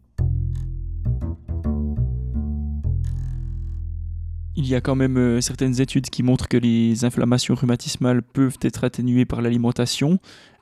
Il 4.62 4.68
y 4.68 4.74
a 4.74 4.82
quand 4.82 4.94
même 4.94 5.16
euh, 5.16 5.40
certaines 5.40 5.80
études 5.80 6.10
qui 6.10 6.22
montrent 6.22 6.46
que 6.46 6.58
les 6.58 7.06
inflammations 7.06 7.54
rhumatismales 7.54 8.20
peuvent 8.20 8.58
être 8.60 8.84
atténuées 8.84 9.24
par 9.24 9.40
l'alimentation. 9.40 10.18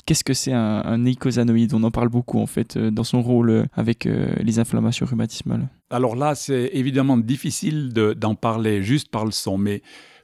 Qu'est-ce 0.07 0.23
que 0.23 0.35
c'est 0.35 0.52
un, 0.52 0.83
un 0.85 1.05
On 1.05 1.83
en 1.83 1.90
parle 1.90 2.09
beaucoup 2.09 2.38
en 2.38 2.47
fait 2.47 2.76
euh, 2.76 2.93
dans 2.93 3.02
son 3.02 3.23
rôle 3.23 3.50
euh, 3.50 3.64
avec 3.73 4.05
les 4.05 4.61
inflammations 4.61 5.05
rhumatismales. 5.05 5.69
Alors 5.90 6.14
là, 6.14 6.37
c'est 6.37 6.71
évidemment 6.75 7.17
difficile 7.17 7.93
d'en 7.93 8.37
parler 8.37 8.85
juste 8.85 9.11
par 9.11 9.25
le 9.25 9.33
son, 9.33 9.59
mais 9.59 9.83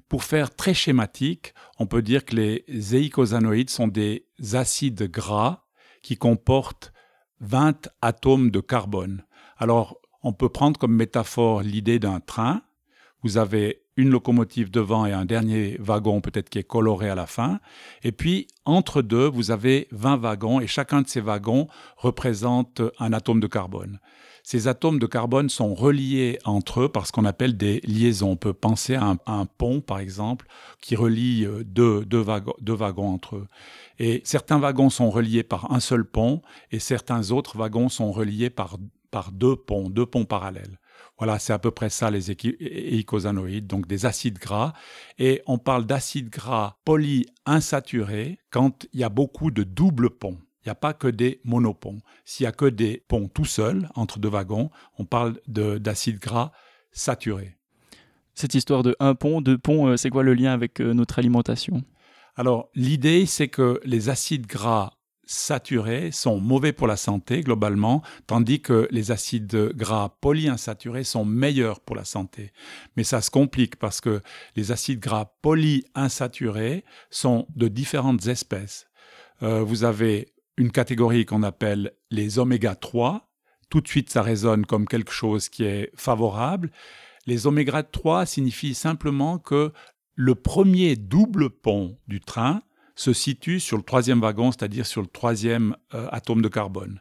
pour 0.09 0.23
faire 0.23 0.55
très 0.55 0.73
schématique, 0.73 1.53
on 1.81 1.87
peut 1.87 2.01
dire 2.01 2.25
que 2.25 2.37
les 2.37 2.95
eicosanoïdes 2.95 3.71
sont 3.71 3.89
des 3.89 4.25
acides 4.53 5.11
gras 5.11 5.65
qui 6.01 6.17
comportent 6.17 6.93
20 7.41 7.89
atomes 8.03 8.53
de 8.53 8.61
carbone. 8.61 9.25
Alors, 9.59 9.99
on 10.23 10.33
peut 10.33 10.49
prendre 10.49 10.79
comme 10.79 10.95
métaphore 10.95 11.63
l'idée 11.63 11.99
d'un 11.99 12.21
train 12.21 12.63
vous 13.25 13.39
avez 13.39 13.81
une 13.97 14.11
locomotive 14.11 14.71
devant 14.71 15.07
et 15.07 15.13
un 15.13 15.25
dernier 15.25 15.77
wagon 15.81 16.21
peut-être 16.21 16.51
qui 16.51 16.59
est 16.59 16.65
coloré 16.65 17.09
à 17.09 17.15
la 17.15 17.27
fin. 17.27 17.59
Et 18.03 18.13
puis, 18.13 18.47
entre 18.67 19.03
deux, 19.03 19.27
vous 19.27 19.51
avez 19.51 19.89
20 19.93 20.19
wagons 20.19 20.61
et 20.61 20.67
chacun 20.67 21.01
de 21.03 21.09
ces 21.09 21.21
wagons 21.21 21.67
représente 21.97 22.83
un 22.99 23.13
atome 23.13 23.41
de 23.41 23.47
carbone. 23.47 23.99
Ces 24.43 24.69
atomes 24.69 24.99
de 24.99 25.07
carbone 25.07 25.49
sont 25.49 25.75
reliés 25.75 26.39
entre 26.45 26.83
eux 26.83 26.89
par 26.91 27.07
ce 27.07 27.13
qu'on 27.13 27.25
appelle 27.25 27.57
des 27.57 27.81
liaisons. 27.85 28.33
On 28.33 28.37
peut 28.37 28.53
penser 28.53 28.95
à 28.95 29.17
un, 29.27 29.47
pont, 29.47 29.81
par 29.81 30.01
exemple, 30.01 30.47
qui 30.83 30.95
relie 30.95 31.47
euh, 31.47 31.65
deux, 31.65 32.05
wagons, 32.21 33.09
entre 33.09 33.37
eux. 33.37 33.49
Et 33.99 34.21
certains 34.25 34.59
wagons 34.59 34.91
sont 34.91 35.09
reliés 35.09 35.45
par 35.45 35.73
un 35.73 35.81
seul 35.81 36.05
pont 36.05 36.43
et 36.73 36.79
certains 36.79 37.31
autres 37.31 37.57
wagons 37.57 37.89
sont 37.89 38.13
reliés 38.13 38.51
par 38.51 38.77
deux 39.33 39.57
ponts, 39.57 39.89
deux 39.89 40.05
ponts 40.05 40.27
parallèles. 40.27 40.79
Voilà, 41.19 41.39
c'est 41.39 41.53
à 41.53 41.59
peu 41.59 41.71
près 41.71 41.91
ça 41.91 42.11
les 42.11 42.33
icosanoïdes, 42.33 43.67
donc 43.67 43.87
des 43.87 44.05
acides 44.05 44.39
gras. 44.39 44.73
Et 45.19 45.43
on 45.47 45.59
parle 45.59 45.87
d'acides 45.87 46.29
gras 46.29 46.79
polyinsaturés 46.85 48.39
quand 48.51 48.87
il 48.93 49.01
y 49.01 49.05
a 49.05 49.09
beaucoup 49.09 49.51
de 49.51 49.63
doubles 49.63 50.11
ponts. 50.11 50.39
Il 50.63 50.69
n'y 50.69 50.73
a 50.73 50.77
pas 50.77 50.95
que 50.95 51.09
des 51.09 51.41
monoponts. 51.45 52.01
S'il 52.25 52.45
n'y 52.45 52.49
a 52.49 52.53
que 52.53 52.65
des 52.65 53.05
ponts 53.07 53.29
tout 53.29 53.45
seuls 53.45 53.89
entre 53.95 54.19
deux 54.19 54.31
wagons, 54.31 54.71
on 54.99 55.05
parle 55.05 55.39
d'acides 55.47 56.19
gras 56.19 56.53
saturés. 56.91 57.59
Cette 58.35 58.55
histoire 58.55 58.83
de 58.83 58.97
un 58.99 59.15
pont, 59.15 59.41
deux 59.41 59.59
ponts, 59.59 59.97
c'est 59.97 60.11
quoi 60.11 60.25
le 60.25 60.35
lien 60.35 60.53
avec 60.53 60.81
notre 60.81 61.21
alimentation? 61.21 61.85
Alors, 62.35 62.71
l'idée, 62.75 63.27
c'est 63.27 63.47
que 63.47 63.79
les 63.85 64.09
acides 64.09 64.47
gras 64.49 64.94
saturés 65.27 66.11
sont 66.13 66.39
mauvais 66.41 66.73
pour 66.73 66.87
la 66.87 66.97
santé 66.97 67.41
globalement, 67.41 68.03
tandis 68.27 68.61
que 68.61 68.89
les 68.91 69.11
acides 69.11 69.73
gras 69.75 70.17
polyinsaturés 70.21 71.05
sont 71.05 71.25
meilleurs 71.25 71.81
pour 71.81 71.97
la 71.97 72.05
santé. 72.05 72.53
Mais 72.97 73.05
ça 73.05 73.21
se 73.21 73.31
complique 73.31 73.77
parce 73.77 74.01
que 74.01 74.21
les 74.57 74.73
acides 74.73 75.01
gras 75.01 75.33
polyinsaturés 75.43 76.85
sont 77.11 77.47
de 77.55 77.69
différentes 77.69 78.27
espèces. 78.27 78.87
Euh, 79.43 79.63
vous 79.63 79.85
avez 79.85 80.35
une 80.57 80.71
catégorie 80.71 81.27
qu'on 81.27 81.43
appelle 81.43 81.93
les 82.11 82.39
oméga 82.39 82.75
3. 82.75 83.29
Tout 83.71 83.81
de 83.81 83.89
suite, 83.89 84.11
ça 84.11 84.23
résonne 84.23 84.67
comme 84.67 84.87
quelque 84.87 85.13
chose 85.13 85.49
qui 85.49 85.65
est 85.65 85.91
favorable. 85.97 86.71
Les 87.27 87.47
oméga 87.47 87.83
3 87.83 88.27
signifient 88.27 88.75
simplement 88.75 89.39
que 89.39 89.73
le 90.15 90.35
premier 90.35 90.97
double 90.97 91.51
pont 91.51 91.99
du 92.07 92.21
train, 92.21 92.63
se 92.95 93.13
situe 93.13 93.61
sur 93.61 93.77
le 93.77 93.83
troisième 93.83 94.21
wagon, 94.21 94.53
c'est-à-dire 94.53 94.87
sur 94.87 95.03
le 95.03 95.09
troisième 95.09 95.77
euh, 95.95 96.09
atome 96.11 96.43
de 96.43 96.49
carbone. 96.49 97.01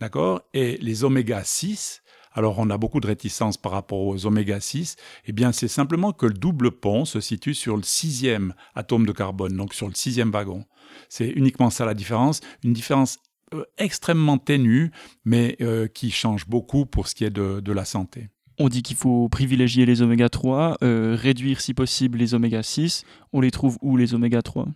D'accord? 0.00 0.42
Et 0.52 0.76
les 0.78 1.04
oméga 1.04 1.42
6, 1.44 2.02
alors 2.32 2.58
on 2.58 2.68
a 2.70 2.78
beaucoup 2.78 3.00
de 3.00 3.06
réticences 3.06 3.56
par 3.56 3.72
rapport 3.72 4.00
aux 4.00 4.26
oméga 4.26 4.60
6, 4.60 4.96
eh 5.26 5.32
bien 5.32 5.52
c'est 5.52 5.68
simplement 5.68 6.12
que 6.12 6.26
le 6.26 6.34
double 6.34 6.72
pont 6.72 7.04
se 7.04 7.20
situe 7.20 7.54
sur 7.54 7.76
le 7.76 7.82
sixième 7.82 8.54
atome 8.74 9.06
de 9.06 9.12
carbone, 9.12 9.56
donc 9.56 9.72
sur 9.72 9.88
le 9.88 9.94
sixième 9.94 10.30
wagon. 10.30 10.64
C'est 11.08 11.28
uniquement 11.28 11.70
ça 11.70 11.84
la 11.84 11.94
différence, 11.94 12.40
une 12.64 12.72
différence 12.72 13.18
euh, 13.54 13.64
extrêmement 13.78 14.38
ténue, 14.38 14.90
mais 15.24 15.56
euh, 15.60 15.86
qui 15.86 16.10
change 16.10 16.46
beaucoup 16.48 16.86
pour 16.86 17.08
ce 17.08 17.14
qui 17.14 17.24
est 17.24 17.30
de, 17.30 17.60
de 17.60 17.72
la 17.72 17.84
santé. 17.84 18.30
On 18.58 18.68
dit 18.68 18.82
qu'il 18.82 18.96
faut 18.96 19.28
privilégier 19.28 19.84
les 19.84 20.00
oméga 20.00 20.28
3, 20.28 20.78
réduire 20.80 21.60
si 21.60 21.74
possible 21.74 22.18
les 22.18 22.34
oméga 22.34 22.62
6. 22.62 23.04
On 23.32 23.40
les 23.40 23.50
trouve 23.50 23.78
où 23.82 23.96
les 23.96 24.14
oméga 24.14 24.42
3 24.42 24.68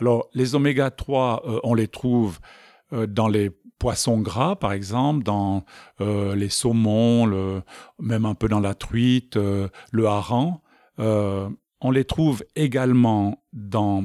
alors, 0.00 0.28
les 0.34 0.54
oméga 0.54 0.90
3, 0.90 1.42
euh, 1.44 1.60
on 1.62 1.74
les 1.74 1.88
trouve 1.88 2.38
euh, 2.92 3.06
dans 3.06 3.28
les 3.28 3.50
poissons 3.78 4.20
gras, 4.20 4.56
par 4.56 4.72
exemple, 4.72 5.22
dans 5.22 5.64
euh, 6.00 6.34
les 6.34 6.48
saumons, 6.48 7.62
même 7.98 8.26
un 8.26 8.34
peu 8.34 8.48
dans 8.48 8.60
la 8.60 8.74
truite, 8.74 9.36
le 9.36 10.06
hareng. 10.06 10.60
on 10.98 11.90
les 11.90 12.04
trouve 12.04 12.44
également 12.56 13.42
dans 13.54 14.04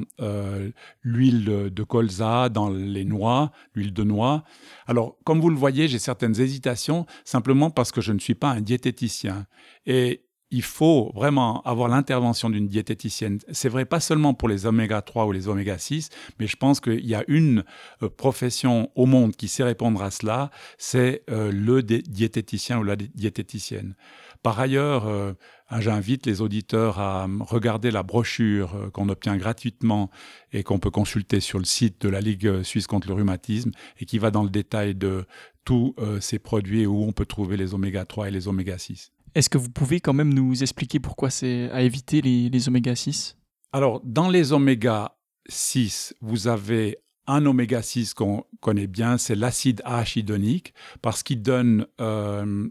l'huile 1.02 1.44
de, 1.44 1.82
colza, 1.82 2.48
dans 2.48 2.70
les 2.70 3.04
noix, 3.04 3.52
l'huile 3.74 3.92
de 3.92 4.02
noix. 4.02 4.44
Alors, 4.86 5.18
comme 5.24 5.42
vous 5.42 5.50
le 5.50 5.56
voyez, 5.56 5.88
j'ai 5.88 5.98
certaines 5.98 6.40
hésitations, 6.40 7.04
simplement 7.24 7.68
parce 7.68 7.92
que 7.92 8.00
je 8.00 8.12
ne 8.12 8.18
suis 8.18 8.34
pas 8.34 8.48
un 8.48 8.62
diététicien. 8.62 9.46
Et 9.84 10.25
il 10.50 10.62
faut 10.62 11.10
vraiment 11.14 11.60
avoir 11.62 11.88
l'intervention 11.88 12.50
d'une 12.50 12.68
diététicienne. 12.68 13.40
C'est 13.50 13.68
vrai 13.68 13.84
pas 13.84 13.98
seulement 13.98 14.32
pour 14.32 14.48
les 14.48 14.66
oméga 14.66 15.02
3 15.02 15.26
ou 15.26 15.32
les 15.32 15.48
oméga 15.48 15.76
6, 15.76 16.10
mais 16.38 16.46
je 16.46 16.56
pense 16.56 16.80
qu'il 16.80 17.04
y 17.04 17.14
a 17.16 17.24
une 17.26 17.64
euh, 18.02 18.08
profession 18.08 18.90
au 18.94 19.06
monde 19.06 19.34
qui 19.34 19.48
sait 19.48 19.64
répondre 19.64 20.02
à 20.02 20.10
cela, 20.10 20.50
c'est 20.78 21.22
euh, 21.30 21.50
le 21.50 21.82
diététicien 21.82 22.78
ou 22.78 22.84
la 22.84 22.94
diététicienne. 22.94 23.96
Par 24.44 24.60
ailleurs, 24.60 25.08
euh, 25.08 25.32
j'invite 25.78 26.26
les 26.26 26.40
auditeurs 26.40 27.00
à 27.00 27.26
regarder 27.40 27.90
la 27.90 28.04
brochure 28.04 28.90
qu'on 28.92 29.08
obtient 29.08 29.36
gratuitement 29.36 30.10
et 30.52 30.62
qu'on 30.62 30.78
peut 30.78 30.90
consulter 30.90 31.40
sur 31.40 31.58
le 31.58 31.64
site 31.64 32.00
de 32.02 32.08
la 32.08 32.20
Ligue 32.20 32.62
suisse 32.62 32.86
contre 32.86 33.08
le 33.08 33.14
rhumatisme 33.14 33.72
et 33.98 34.04
qui 34.04 34.18
va 34.18 34.30
dans 34.30 34.44
le 34.44 34.50
détail 34.50 34.94
de 34.94 35.24
tous 35.64 35.96
ces 36.20 36.38
produits 36.38 36.86
où 36.86 37.02
on 37.02 37.10
peut 37.10 37.26
trouver 37.26 37.56
les 37.56 37.74
oméga 37.74 38.04
3 38.04 38.28
et 38.28 38.30
les 38.30 38.46
oméga 38.46 38.78
6. 38.78 39.10
Est-ce 39.36 39.50
que 39.50 39.58
vous 39.58 39.68
pouvez 39.68 40.00
quand 40.00 40.14
même 40.14 40.32
nous 40.32 40.62
expliquer 40.62 40.98
pourquoi 40.98 41.28
c'est 41.28 41.70
à 41.70 41.82
éviter 41.82 42.22
les, 42.22 42.68
oméga 42.68 42.96
6 42.96 43.36
Alors, 43.70 44.00
dans 44.02 44.30
les 44.30 44.54
oméga 44.54 45.18
6, 45.50 46.14
vous 46.22 46.48
avez 46.48 47.00
un 47.26 47.44
oméga 47.44 47.82
6 47.82 48.14
qu'on 48.14 48.44
connaît 48.60 48.86
bien, 48.86 49.18
c'est 49.18 49.34
l'acide 49.34 49.82
arachidonique, 49.84 50.72
parce 51.02 51.22
qu'il 51.22 51.42
donne 51.42 51.86
euh, 52.00 52.66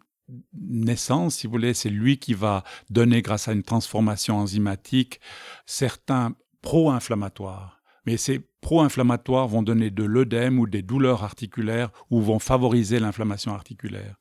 naissance, 0.59 1.35
si 1.35 1.45
vous 1.45 1.51
voulez, 1.51 1.75
c'est 1.75 1.91
lui 1.91 2.17
qui 2.17 2.33
va 2.33 2.63
donner, 2.89 3.21
grâce 3.21 3.47
à 3.47 3.51
une 3.51 3.61
transformation 3.61 4.39
enzymatique, 4.39 5.19
certains 5.67 6.33
pro-inflammatoires 6.63 7.83
mais 8.05 8.17
ces 8.17 8.39
pro-inflammatoires 8.61 9.47
vont 9.47 9.63
donner 9.63 9.89
de 9.89 10.03
l'œdème 10.03 10.59
ou 10.59 10.67
des 10.67 10.81
douleurs 10.81 11.23
articulaires 11.23 11.91
ou 12.09 12.21
vont 12.21 12.39
favoriser 12.39 12.99
l'inflammation 12.99 13.53
articulaire. 13.53 14.15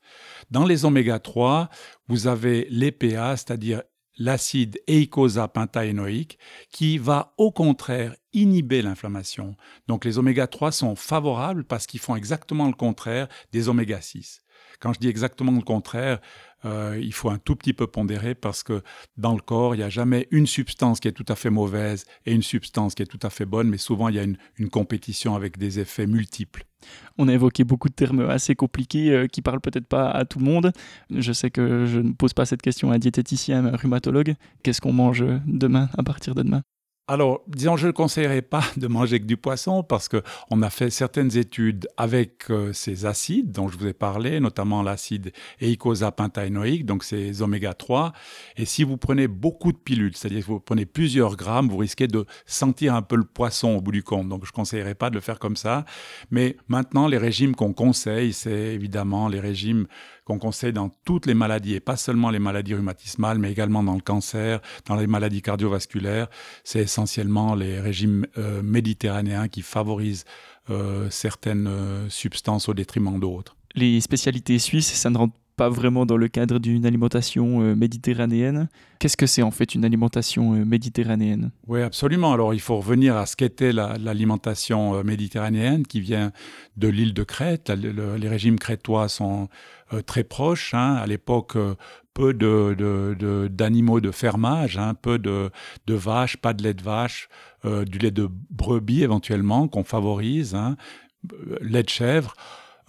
Dans 0.50 0.64
les 0.64 0.84
oméga 0.84 1.18
3, 1.18 1.68
vous 2.08 2.26
avez 2.26 2.66
l'EPA, 2.70 3.36
c'est-à-dire 3.36 3.82
l'acide 4.16 4.78
eicosapentaénoïque, 4.86 6.38
qui 6.70 6.98
va 6.98 7.34
au 7.36 7.50
contraire 7.50 8.14
inhiber 8.32 8.82
l'inflammation. 8.82 9.56
Donc 9.88 10.04
les 10.04 10.18
oméga 10.18 10.46
3 10.46 10.72
sont 10.72 10.96
favorables 10.96 11.64
parce 11.64 11.86
qu'ils 11.86 12.00
font 12.00 12.16
exactement 12.16 12.66
le 12.66 12.74
contraire 12.74 13.28
des 13.52 13.68
oméga 13.68 14.00
6. 14.00 14.42
Quand 14.80 14.92
je 14.92 15.00
dis 15.00 15.08
exactement 15.08 15.52
le 15.52 15.62
contraire, 15.62 16.20
euh, 16.64 16.98
il 17.00 17.12
faut 17.12 17.30
un 17.30 17.38
tout 17.38 17.56
petit 17.56 17.72
peu 17.72 17.86
pondérer 17.86 18.34
parce 18.34 18.62
que 18.62 18.82
dans 19.16 19.34
le 19.34 19.40
corps, 19.40 19.74
il 19.74 19.78
n'y 19.78 19.84
a 19.84 19.90
jamais 19.90 20.28
une 20.30 20.46
substance 20.46 21.00
qui 21.00 21.08
est 21.08 21.12
tout 21.12 21.24
à 21.28 21.34
fait 21.34 21.50
mauvaise 21.50 22.04
et 22.26 22.32
une 22.32 22.42
substance 22.42 22.94
qui 22.94 23.02
est 23.02 23.06
tout 23.06 23.18
à 23.22 23.30
fait 23.30 23.44
bonne, 23.44 23.68
mais 23.68 23.78
souvent 23.78 24.08
il 24.08 24.16
y 24.16 24.18
a 24.18 24.22
une, 24.22 24.36
compétition 24.70 25.36
avec 25.36 25.58
des 25.58 25.78
effets 25.78 26.06
multiples. 26.06 26.64
On 27.18 27.28
a 27.28 27.32
évoqué 27.32 27.64
beaucoup 27.64 27.88
de 27.88 27.94
termes 27.94 28.28
assez 28.28 28.54
compliqués 28.54 29.10
euh, 29.12 29.26
qui 29.26 29.42
parlent 29.42 29.60
peut-être 29.60 29.86
pas 29.86 30.10
à 30.10 30.24
tout 30.24 30.38
le 30.38 30.44
monde. 30.44 30.72
Je 31.10 31.32
sais 31.32 31.50
que 31.50 31.86
je 31.86 32.00
ne 32.00 32.12
pose 32.12 32.32
pas 32.32 32.46
cette 32.46 32.62
question 32.62 32.90
à 32.90 32.94
un 32.94 32.98
diététicien, 32.98 33.66
à 33.66 33.74
un 33.74 33.76
rhumatologue. 33.76 34.34
Qu'est-ce 34.62 34.80
qu'on 34.80 34.92
mange 34.92 35.24
demain, 35.46 35.88
à 35.96 36.02
partir 36.02 36.34
de 36.34 36.42
demain? 36.42 36.62
Alors, 37.06 37.42
disons, 37.48 37.76
je 37.76 37.86
ne 37.86 37.92
conseillerais 37.92 38.40
pas 38.40 38.62
de 38.78 38.86
manger 38.86 39.20
que 39.20 39.26
du 39.26 39.36
poisson 39.36 39.82
parce 39.82 40.08
qu'on 40.08 40.62
a 40.62 40.70
fait 40.70 40.88
certaines 40.88 41.36
études 41.36 41.86
avec 41.98 42.50
euh, 42.50 42.72
ces 42.72 43.04
acides 43.04 43.52
dont 43.52 43.68
je 43.68 43.76
vous 43.76 43.86
ai 43.86 43.92
parlé, 43.92 44.40
notamment 44.40 44.82
l'acide 44.82 45.32
eicosapentaénoïque, 45.60 46.86
donc 46.86 47.04
ces 47.04 47.42
oméga 47.42 47.74
3. 47.74 48.12
Et 48.56 48.64
si 48.64 48.84
vous 48.84 48.96
prenez 48.96 49.28
beaucoup 49.28 49.72
de 49.72 49.76
pilules, 49.76 50.16
c'est-à-dire 50.16 50.40
que 50.40 50.46
vous 50.46 50.60
prenez 50.60 50.86
plusieurs 50.86 51.36
grammes, 51.36 51.68
vous 51.68 51.76
risquez 51.76 52.06
de 52.06 52.24
sentir 52.46 52.94
un 52.94 53.02
peu 53.02 53.16
le 53.16 53.24
poisson 53.24 53.76
au 53.76 53.82
bout 53.82 53.92
du 53.92 54.02
compte. 54.02 54.30
Donc, 54.30 54.46
je 54.46 54.50
ne 54.50 54.54
conseillerais 54.54 54.94
pas 54.94 55.10
de 55.10 55.14
le 55.14 55.20
faire 55.20 55.38
comme 55.38 55.56
ça. 55.56 55.84
Mais 56.30 56.56
maintenant, 56.68 57.06
les 57.06 57.18
régimes 57.18 57.54
qu'on 57.54 57.74
conseille, 57.74 58.32
c'est 58.32 58.50
évidemment 58.50 59.28
les 59.28 59.40
régimes 59.40 59.86
qu'on 60.24 60.38
conseille 60.38 60.72
dans 60.72 60.90
toutes 61.04 61.26
les 61.26 61.34
maladies, 61.34 61.74
et 61.74 61.80
pas 61.80 61.96
seulement 61.96 62.30
les 62.30 62.38
maladies 62.38 62.74
rhumatismales, 62.74 63.38
mais 63.38 63.52
également 63.52 63.82
dans 63.82 63.94
le 63.94 64.00
cancer, 64.00 64.60
dans 64.86 64.96
les 64.96 65.06
maladies 65.06 65.42
cardiovasculaires. 65.42 66.28
C'est 66.64 66.80
essentiellement 66.80 67.54
les 67.54 67.80
régimes 67.80 68.26
euh, 68.38 68.62
méditerranéens 68.62 69.48
qui 69.48 69.62
favorisent 69.62 70.24
euh, 70.70 71.08
certaines 71.10 71.66
euh, 71.66 72.08
substances 72.08 72.68
au 72.68 72.74
détriment 72.74 73.20
d'autres. 73.20 73.56
Les 73.74 74.00
spécialités 74.00 74.58
suisses, 74.58 74.92
ça 74.92 75.10
ne 75.10 75.18
rentre 75.18 75.34
pas 75.56 75.68
vraiment 75.68 76.04
dans 76.06 76.16
le 76.16 76.28
cadre 76.28 76.58
d'une 76.58 76.84
alimentation 76.84 77.62
euh, 77.62 77.74
méditerranéenne. 77.74 78.68
Qu'est-ce 78.98 79.16
que 79.16 79.26
c'est 79.26 79.42
en 79.42 79.50
fait 79.50 79.74
une 79.74 79.84
alimentation 79.84 80.54
euh, 80.54 80.64
méditerranéenne? 80.64 81.52
Oui, 81.66 81.82
absolument. 81.82 82.32
Alors 82.32 82.54
il 82.54 82.60
faut 82.60 82.76
revenir 82.76 83.16
à 83.16 83.26
ce 83.26 83.36
qu'était 83.36 83.72
l'alimentation 83.72 84.94
euh, 84.94 85.02
méditerranéenne 85.02 85.86
qui 85.86 86.00
vient 86.00 86.32
de 86.76 86.88
l'île 86.88 87.14
de 87.14 87.22
Crète. 87.22 87.70
les 87.70 88.28
régimes 88.28 88.58
crétois 88.58 89.08
sont 89.08 89.48
très 90.06 90.24
proches. 90.24 90.74
Hein. 90.74 90.94
À 90.94 91.06
l'époque, 91.06 91.56
peu 92.14 92.34
d'animaux 92.34 94.00
de, 94.00 94.06
de, 94.06 94.12
fermage, 94.12 94.78
hein. 94.78 94.94
peu 94.94 95.18
de, 95.18 95.50
vaches, 95.88 96.36
pas 96.36 96.52
de 96.52 96.62
lait 96.62 96.74
de 96.74 96.82
vache, 96.82 97.28
du 97.64 97.98
lait 97.98 98.10
de 98.10 98.28
brebis 98.50 99.02
éventuellement 99.02 99.68
qu'on 99.68 99.84
favorise, 99.84 100.54
hein. 100.54 100.76
lait 101.60 101.82
de 101.82 101.88
chèvre. 101.88 102.34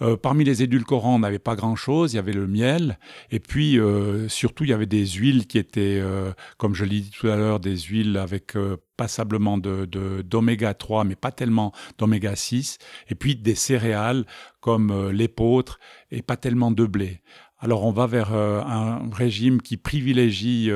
Euh, 0.02 0.16
parmi 0.16 0.44
les 0.44 0.62
édulcorants, 0.62 1.14
on 1.14 1.18
n'avait 1.20 1.38
pas 1.38 1.56
grand-chose. 1.56 2.12
Il 2.12 2.16
y 2.16 2.18
avait 2.18 2.32
le 2.32 2.46
miel. 2.46 2.98
Et 3.30 3.40
puis, 3.40 3.78
euh, 3.78 4.28
surtout, 4.28 4.64
il 4.64 4.70
y 4.70 4.72
avait 4.72 4.86
des 4.86 5.06
huiles 5.06 5.46
qui 5.46 5.58
étaient, 5.58 5.98
euh, 6.00 6.32
comme 6.58 6.74
je 6.74 6.84
l'ai 6.84 7.00
dit 7.00 7.10
tout 7.10 7.28
à 7.28 7.36
l'heure, 7.36 7.60
des 7.60 7.76
huiles 7.76 8.16
avec 8.16 8.54
passablement 8.96 9.58
d'oméga 9.58 10.74
3, 10.74 11.04
mais 11.04 11.16
pas 11.16 11.32
tellement 11.32 11.72
d'oméga 11.98 12.36
6. 12.36 12.78
Et 13.08 13.14
puis, 13.14 13.36
des 13.36 13.54
céréales 13.54 14.24
comme 14.60 15.10
l'épeautre 15.10 15.78
et 16.10 16.22
pas 16.22 16.36
tellement 16.36 16.70
de 16.70 16.84
blé. 16.86 17.22
Alors, 17.58 17.84
on 17.84 17.92
va 17.92 18.06
vers 18.06 18.34
un 18.34 19.08
régime 19.10 19.62
qui 19.62 19.76
privilégie 19.76 20.70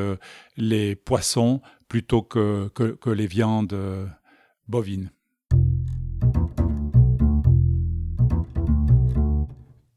les 0.57 0.97
poissons 0.97 1.61
plutôt 1.89 2.23
que 2.23 3.11
les 3.11 3.27
viandes 3.27 3.77
bovines. 4.69 5.11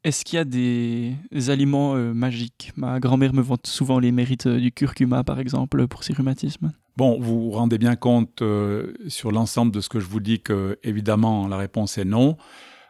Est-ce 0.04 0.26
qu'il 0.26 0.36
y 0.36 0.40
a 0.40 0.44
des 0.44 1.16
aliments 1.50 1.96
euh, 1.96 2.14
magiques? 2.14 2.74
Ma 2.76 3.00
grand-mère 3.00 3.34
me 3.34 3.42
vante 3.42 3.68
souvent 3.68 4.00
les 4.00 4.12
mérites 4.12 4.48
euh, 4.48 4.60
du 4.60 4.74
curcuma, 4.74 5.24
par 5.24 5.40
exemple, 5.40 5.88
pour 5.88 6.04
ses 6.04 6.12
rhumatismes. 6.14 6.74
Bon, 6.98 7.18
vous 7.22 7.46
vous 7.46 7.52
rendez 7.52 7.78
bien 7.78 7.96
compte 7.96 8.42
euh, 8.42 8.94
sur 9.08 9.32
l'ensemble 9.32 9.72
de 9.72 9.80
ce 9.80 9.88
que 9.88 10.02
je 10.02 10.06
vous 10.06 10.20
dis 10.20 10.42
que, 10.42 10.78
évidemment, 10.84 11.48
la 11.48 11.56
réponse 11.56 11.98
est 11.98 12.06
non. 12.06 12.36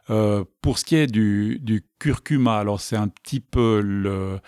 pour 0.08 0.80
ce 0.80 0.86
qui 0.86 0.96
est 0.96 1.06
du, 1.06 1.86
curcuma, 2.00 2.58
alors 2.58 2.82
c'est 2.82 2.98
un 2.98 3.08
petit 3.08 3.40
peu 3.40 3.80
le, 3.80 4.40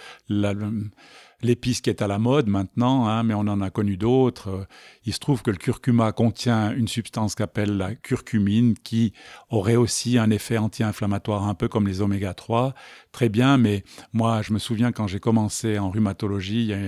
l'épice 1.42 1.82
qui 1.82 1.90
est 1.90 2.02
à 2.02 2.08
la 2.08 2.20
mode 2.20 2.48
maintenant, 2.48 3.08
hein, 3.08 3.24
mais 3.24 3.34
on 3.34 3.40
en 3.42 3.62
a 3.62 3.70
connu 3.70 3.98
d'autres. 3.98 4.68
Il 5.06 5.14
se 5.14 5.20
trouve 5.20 5.42
que 5.42 5.52
le 5.52 5.58
curcuma 5.58 6.12
contient 6.12 6.76
une 6.76 6.88
substance 6.88 7.36
qu'appelle 7.36 7.78
la 7.78 7.96
curcumine, 7.96 8.76
qui 8.76 9.14
aurait 9.50 9.76
aussi 9.76 10.18
un 10.18 10.30
effet 10.30 10.58
anti-inflammatoire, 10.58 11.48
un 11.48 11.54
peu 11.54 11.68
comme 11.68 11.88
les 11.88 12.02
oméga 12.02 12.34
3. 12.34 12.74
Très 13.12 13.30
bien, 13.30 13.58
mais 13.58 13.84
moi, 14.14 14.42
je 14.42 14.54
me 14.54 14.60
souviens 14.60 14.92
quand 14.92 15.08
j'ai 15.08 15.20
commencé 15.20 15.80
en 15.80 15.90
rhumatologie, 15.90 16.62
il 16.62 16.68
y 16.68 16.74
a 16.74 16.80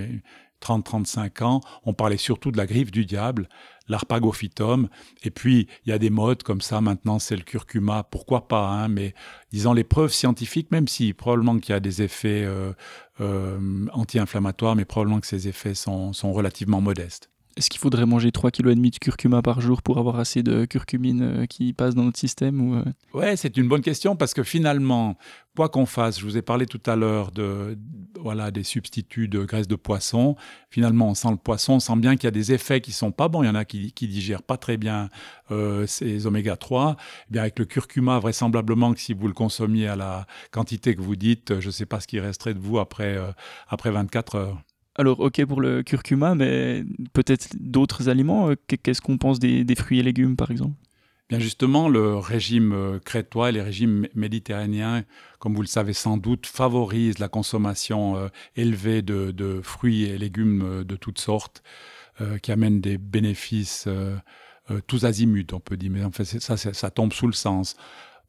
30-35 0.61 1.43
ans, 1.43 1.61
on 1.85 1.93
parlait 1.93 2.17
surtout 2.17 2.51
de 2.51 2.57
la 2.57 2.65
griffe 2.65 2.91
du 2.91 3.05
diable, 3.05 3.47
l'arpagophytum, 3.87 4.89
et 5.23 5.31
puis 5.31 5.67
il 5.85 5.89
y 5.89 5.91
a 5.93 5.99
des 5.99 6.09
modes 6.09 6.43
comme 6.43 6.61
ça, 6.61 6.81
maintenant 6.81 7.19
c'est 7.19 7.35
le 7.35 7.43
curcuma, 7.43 8.03
pourquoi 8.03 8.47
pas, 8.47 8.67
hein, 8.67 8.87
mais 8.87 9.13
disons 9.51 9.73
les 9.73 9.83
preuves 9.83 10.11
scientifiques, 10.11 10.71
même 10.71 10.87
si 10.87 11.13
probablement 11.13 11.57
qu'il 11.59 11.73
y 11.73 11.75
a 11.75 11.79
des 11.79 12.01
effets 12.01 12.43
euh, 12.45 12.73
euh, 13.21 13.85
anti-inflammatoires, 13.93 14.75
mais 14.75 14.85
probablement 14.85 15.19
que 15.19 15.27
ces 15.27 15.47
effets 15.47 15.75
sont 15.75 16.11
relativement 16.33 16.81
modestes. 16.81 17.29
Est-ce 17.57 17.71
qu'il 17.71 17.79
faudrait 17.79 18.05
manger 18.05 18.29
3,5 18.29 18.51
kg 18.51 18.75
de 18.75 18.97
curcuma 18.99 19.41
par 19.41 19.61
jour 19.61 19.81
pour 19.81 19.97
avoir 19.97 20.19
assez 20.19 20.43
de 20.43 20.65
curcumine 20.65 21.21
euh, 21.23 21.45
qui 21.47 21.73
passe 21.73 21.95
dans 21.95 22.03
notre 22.03 22.19
système 22.19 22.61
ou... 22.61 22.75
Euh? 22.75 22.83
Ouais, 23.15 23.35
c'est 23.35 23.57
une 23.57 23.67
bonne 23.67 23.81
question 23.81 24.15
parce 24.15 24.35
que 24.35 24.43
finalement, 24.43 25.17
quoi 25.55 25.67
qu'on 25.67 25.87
fasse, 25.87 26.19
je 26.19 26.25
vous 26.25 26.37
ai 26.37 26.43
parlé 26.43 26.67
tout 26.67 26.81
à 26.85 26.95
l'heure 26.95 27.31
de, 27.31 27.75
voilà, 28.19 28.51
des 28.51 28.61
substituts 28.61 29.27
de 29.27 29.43
graisse 29.43 29.67
de 29.67 29.75
poisson. 29.75 30.35
Finalement, 30.69 31.09
on 31.09 31.15
sent 31.15 31.31
le 31.31 31.37
poisson, 31.37 31.73
on 31.73 31.79
sent 31.79 31.95
bien 31.95 32.15
qu'il 32.15 32.25
y 32.25 32.27
a 32.27 32.31
des 32.31 32.53
effets 32.53 32.79
qui 32.79 32.91
sont 32.91 33.11
pas 33.11 33.27
bons. 33.27 33.41
Il 33.41 33.47
y 33.47 33.49
en 33.49 33.55
a 33.55 33.65
qui, 33.65 33.91
qui 33.91 34.07
digèrent 34.07 34.43
pas 34.43 34.57
très 34.57 34.77
bien 34.77 35.09
euh, 35.49 35.87
ces 35.87 36.27
oméga 36.27 36.57
3. 36.57 36.95
Eh 36.99 37.33
bien, 37.33 37.41
avec 37.41 37.57
le 37.57 37.65
curcuma, 37.65 38.19
vraisemblablement 38.19 38.93
que 38.93 38.99
si 38.99 39.15
vous 39.15 39.27
le 39.27 39.33
consommiez 39.33 39.87
à 39.87 39.95
la 39.95 40.27
quantité 40.51 40.95
que 40.95 41.01
vous 41.01 41.15
dites, 41.15 41.59
je 41.59 41.65
ne 41.65 41.71
sais 41.71 41.87
pas 41.87 42.01
ce 42.01 42.07
qui 42.07 42.19
resterait 42.19 42.53
de 42.53 42.59
vous 42.59 42.77
après, 42.77 43.17
après 43.67 43.89
24 43.89 44.35
heures. 44.35 44.61
Alors, 44.97 45.19
ok 45.19 45.45
pour 45.45 45.61
le 45.61 45.83
curcuma, 45.83 46.33
mais 46.33 46.83
peut-être 47.13 47.49
d'autres 47.59 48.09
aliments. 48.09 48.49
Euh, 48.49 48.55
qu'est-ce 48.81 49.01
qu'on 49.01 49.17
pense 49.17 49.37
des, 49.39 49.65
fruits 49.75 49.99
et 49.99 50.03
légumes, 50.03 50.35
par 50.35 50.49
exemple? 50.49 50.73
Bien 51.29 51.39
justement, 51.39 51.87
le 51.87 52.15
régime 52.15 52.71
euh, 52.71 52.99
crétois 52.99 53.49
et 53.49 53.51
les 53.51 53.61
régimes 53.61 54.07
méditerranéens, 54.15 55.03
comme 55.39 55.53
vous 55.53 55.61
le 55.61 55.67
savez 55.67 55.93
sans 55.93 56.17
doute, 56.17 56.47
favorisent 56.47 57.19
la 57.19 57.27
consommation 57.27 58.17
euh, 58.17 58.29
élevée 58.55 59.03
de, 59.03 59.59
fruits 59.61 60.05
et 60.05 60.17
légumes 60.17 60.83
de 60.83 60.95
toutes 60.95 61.19
sortes, 61.19 61.63
qui 62.41 62.51
amènent 62.51 62.81
des 62.81 62.97
bénéfices 62.97 63.87
tous 64.87 65.05
azimuts, 65.05 65.45
on 65.53 65.59
peut 65.59 65.77
dire. 65.77 65.91
Mais 65.91 66.03
en 66.03 66.09
fait, 66.09 66.25
ça, 66.25 66.57
ça 66.57 66.89
tombe 66.89 67.13
sous 67.13 67.27
le 67.27 67.33
sens. 67.33 67.75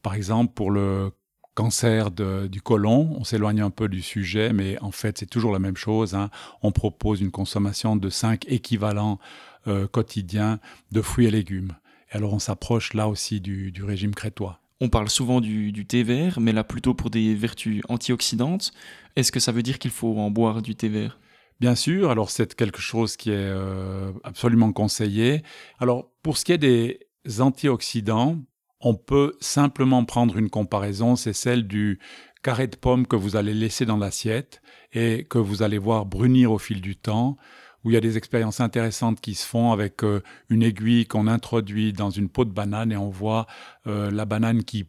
Par 0.02 0.12
exemple, 0.12 0.52
pour 0.52 0.70
le 0.70 1.10
cancer 1.58 2.12
du 2.12 2.62
côlon. 2.62 3.16
On 3.18 3.24
s'éloigne 3.24 3.62
un 3.62 3.70
peu 3.70 3.88
du 3.88 4.00
sujet, 4.00 4.52
mais 4.52 4.78
en 4.78 4.92
fait, 4.92 5.18
c'est 5.18 5.26
toujours 5.26 5.50
la 5.50 5.58
même 5.58 5.76
chose. 5.76 6.14
Hein. 6.14 6.30
On 6.62 6.70
propose 6.70 7.20
une 7.20 7.32
consommation 7.32 7.96
de 7.96 8.08
5 8.08 8.44
équivalents 8.46 9.18
euh, 9.66 9.88
quotidiens 9.88 10.60
de 10.92 11.02
fruits 11.02 11.26
et 11.26 11.32
légumes. 11.32 11.72
Et 12.12 12.16
alors, 12.16 12.32
on 12.32 12.38
s'approche 12.38 12.94
là 12.94 13.08
aussi 13.08 13.40
du, 13.40 13.72
régime 13.82 14.14
crétois. 14.14 14.60
On 14.80 14.88
parle 14.88 15.10
souvent 15.10 15.40
du, 15.40 15.84
thé 15.84 16.04
vert, 16.04 16.38
mais 16.38 16.52
là 16.52 16.62
plutôt 16.62 16.94
pour 16.94 17.10
des 17.10 17.34
vertus 17.34 17.82
antioxydantes. 17.88 18.70
Est-ce 19.16 19.32
que 19.32 19.40
ça 19.40 19.50
veut 19.50 19.64
dire 19.64 19.80
qu'il 19.80 19.90
faut 19.90 20.16
en 20.16 20.30
boire 20.30 20.62
du 20.62 20.76
thé 20.76 20.88
vert? 20.88 21.18
Bien 21.58 21.74
sûr, 21.74 22.12
alors 22.12 22.30
c'est 22.30 22.54
quelque 22.54 22.80
chose 22.80 23.16
qui 23.16 23.30
est 23.30 23.34
euh, 23.34 24.12
absolument 24.22 24.72
conseillé. 24.72 25.42
Alors 25.80 26.08
pour 26.22 26.38
ce 26.38 26.44
qui 26.44 26.52
est 26.52 26.58
des 26.58 27.00
antioxydants, 27.40 28.38
on 28.80 28.94
peut 28.94 29.36
simplement 29.40 30.04
prendre 30.04 30.36
une 30.36 30.50
comparaison, 30.50 31.16
c'est 31.16 31.32
celle 31.32 31.66
du 31.66 31.98
carré 32.42 32.68
de 32.68 32.76
pomme 32.76 33.06
que 33.06 33.16
vous 33.16 33.36
allez 33.36 33.54
laisser 33.54 33.84
dans 33.84 33.96
l'assiette 33.96 34.62
et 34.92 35.24
que 35.24 35.38
vous 35.38 35.62
allez 35.62 35.78
voir 35.78 36.06
brunir 36.06 36.52
au 36.52 36.58
fil 36.58 36.80
du 36.80 36.96
temps, 36.96 37.36
où 37.84 37.90
il 37.90 37.94
y 37.94 37.96
a 37.96 38.00
des 38.00 38.16
expériences 38.16 38.60
intéressantes 38.60 39.20
qui 39.20 39.34
se 39.34 39.46
font 39.46 39.72
avec 39.72 40.04
euh, 40.04 40.22
une 40.48 40.62
aiguille 40.62 41.06
qu'on 41.06 41.26
introduit 41.26 41.92
dans 41.92 42.10
une 42.10 42.28
peau 42.28 42.44
de 42.44 42.52
banane 42.52 42.92
et 42.92 42.96
on 42.96 43.10
voit 43.10 43.46
euh, 43.86 44.10
la 44.10 44.24
banane 44.24 44.64
qui 44.64 44.88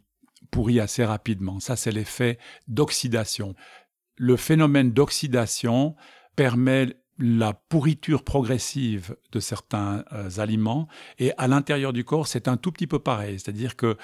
pourrit 0.50 0.80
assez 0.80 1.04
rapidement. 1.04 1.60
Ça, 1.60 1.76
c'est 1.76 1.92
l'effet 1.92 2.38
d'oxydation. 2.68 3.54
Le 4.16 4.36
phénomène 4.36 4.92
d'oxydation 4.92 5.94
permet 6.36 6.96
la 7.20 7.52
pourriture 7.52 8.24
progressive 8.24 9.14
de 9.32 9.40
certains 9.40 10.04
euh, 10.12 10.30
aliments. 10.38 10.88
Et 11.18 11.32
à 11.36 11.46
l'intérieur 11.46 11.92
du 11.92 12.04
corps, 12.04 12.26
c'est 12.26 12.48
un 12.48 12.56
tout 12.56 12.72
petit 12.72 12.86
peu 12.86 12.98
pareil. 12.98 13.38
C'est-à-dire 13.38 13.76
que 13.76 13.96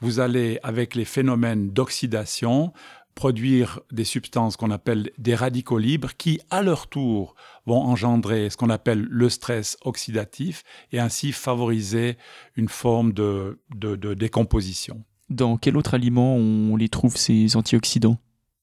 vous 0.00 0.20
allez, 0.20 0.58
avec 0.62 0.94
les 0.94 1.04
phénomènes 1.04 1.70
d'oxydation, 1.70 2.72
produire 3.14 3.80
des 3.92 4.04
substances 4.04 4.56
qu'on 4.56 4.70
appelle 4.70 5.10
des 5.18 5.34
radicaux 5.34 5.78
libres 5.78 6.12
qui, 6.16 6.40
à 6.48 6.62
leur 6.62 6.86
tour, 6.86 7.34
vont 7.66 7.82
engendrer 7.82 8.48
ce 8.50 8.56
qu'on 8.56 8.70
appelle 8.70 9.06
le 9.10 9.28
stress 9.28 9.76
oxydatif 9.82 10.62
et 10.92 11.00
ainsi 11.00 11.32
favoriser 11.32 12.16
une 12.56 12.68
forme 12.68 13.12
de, 13.12 13.58
décomposition. 14.14 15.04
Dans 15.28 15.58
quel 15.58 15.76
autre 15.76 15.94
aliment 15.94 16.36
on 16.36 16.76
les 16.76 16.88
trouve, 16.88 17.16
ces 17.16 17.56
antioxydants? 17.56 18.18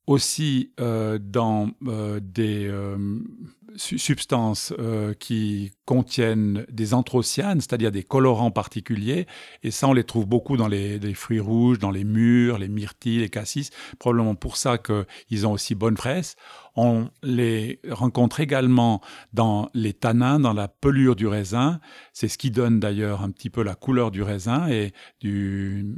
Aussi 0.08 0.72
euh, 0.80 1.20
dans 1.22 1.70
euh, 1.86 2.20
des 2.22 2.72
substances 3.78 4.74
euh, 4.80 5.14
qui 5.14 5.72
contiennent 5.86 6.66
des 6.72 6.94
anthrocyanes, 6.94 7.62
c'est-à-dire 7.62 7.92
des 7.92 8.04
colorants 8.04 8.52
particuliers, 8.52 9.28
et 9.64 9.72
ça 9.72 9.88
on 9.88 9.94
les 9.94 10.04
trouve 10.04 10.26
beaucoup 10.26 10.58
dans 10.58 10.68
les, 10.68 11.00
fruits 11.14 11.40
rouges, 11.40 11.80
dans 11.80 11.92
les 11.92 12.04
mûres, 12.04 12.58
les 12.58 12.68
myrtilles, 12.68 13.20
les 13.20 13.30
cassis, 13.30 13.70
probablement 14.00 14.36
pour 14.36 14.58
ça 14.58 14.78
qu'ils 14.78 15.48
ont 15.48 15.52
aussi 15.52 15.76
bonne 15.76 15.96
presse. 15.96 16.36
On 16.78 17.10
les 17.24 17.82
rencontre 17.90 18.40
également 18.40 19.02
dans 19.34 19.70
les 19.74 19.94
tanins, 19.94 20.40
dans 20.40 20.54
la 20.54 20.68
pelure 20.68 21.16
du 21.16 21.26
raisin, 21.26 21.80
c'est 22.14 22.28
ce 22.28 22.38
qui 22.38 22.52
donne 22.52 22.80
d'ailleurs 22.80 23.24
un 23.24 23.32
petit 23.32 23.50
peu 23.50 23.64
la 23.64 23.74
couleur 23.74 24.12
du 24.12 24.22
raisin 24.22 24.68
et 24.70 24.94
du, 25.20 25.96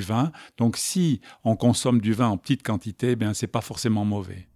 vin. 0.00 0.30
Donc 0.58 0.76
si 0.76 1.20
on 1.44 1.56
consomme 1.56 2.00
du 2.00 2.12
vin 2.12 2.28
en 2.28 2.38
petite 2.38 2.62
quantité, 2.62 3.10
eh 3.10 3.16
bien 3.16 3.34
c'est 3.34 3.48
pas 3.48 3.60
forcément 3.60 4.04
mauvais. 4.04 4.48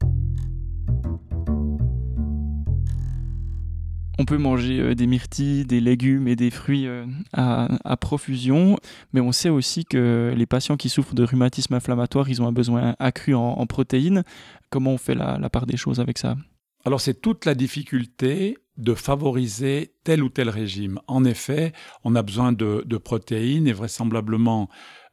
Peut 4.27 4.37
manger 4.37 4.81
euh, 4.81 4.95
des 4.95 5.07
myrtilles, 5.07 5.65
des 5.65 5.81
légumes 5.81 6.29
et 6.29 6.37
des 6.37 6.51
fruits 6.51 6.87
euh, 6.87 7.07
à, 7.33 7.97
profusion, 7.97 8.77
mais 9.13 9.21
on 9.21 9.33
sait 9.33 9.49
aussi 9.49 9.87
que 9.87 10.35
les 10.37 10.47
patients 10.47 10.77
qui 10.77 10.91
souffrent 10.91 11.15
de 11.15 11.25
rhumatisme 11.25 11.73
inflammatoire, 11.73 12.29
ils 12.29 12.43
ont 12.43 12.47
un 12.47 12.53
besoin 12.53 12.95
accru 12.99 13.35
en, 13.35 13.67
protéines. 13.67 14.23
Comment 14.69 14.93
on 14.93 14.99
fait 14.99 15.15
la, 15.15 15.49
part 15.49 15.67
des 15.67 15.79
choses 15.79 16.01
avec 16.01 16.19
ça? 16.19 16.37
Alors 16.85 17.01
c'est 17.01 17.21
toute 17.21 17.47
la 17.47 17.55
difficulté 17.55 18.59
de 18.77 18.95
favoriser 18.95 19.95
tel 20.05 20.23
ou 20.23 20.29
tel 20.29 20.51
régime. 20.51 21.01
En 21.07 21.25
effet, 21.25 21.73
on 22.05 22.15
a 22.15 22.23
besoin 22.23 22.53
de 22.53 22.97
protéines 22.99 23.67
et 23.67 23.73
vraisemblablement 23.73 24.69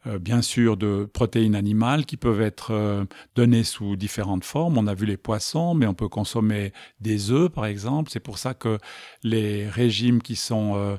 euh, 0.07 0.19
bien 0.19 0.41
sûr 0.41 0.77
de 0.77 1.09
protéines 1.11 1.55
animales 1.55 2.05
qui 2.05 2.17
peuvent 2.17 2.41
être 2.41 2.71
euh, 2.71 3.05
données 3.35 3.63
sous 3.63 3.95
différentes 3.95 4.43
formes. 4.43 4.77
On 4.77 4.87
a 4.87 4.93
vu 4.93 5.05
les 5.05 5.17
poissons, 5.17 5.73
mais 5.73 5.87
on 5.87 5.93
peut 5.93 6.09
consommer 6.09 6.73
des 6.99 7.31
œufs, 7.31 7.49
par 7.49 7.65
exemple. 7.65 8.11
C'est 8.11 8.19
pour 8.19 8.37
ça 8.37 8.53
que 8.53 8.77
les 9.23 9.67
régimes 9.67 10.21
qui 10.21 10.35
sont 10.35 10.97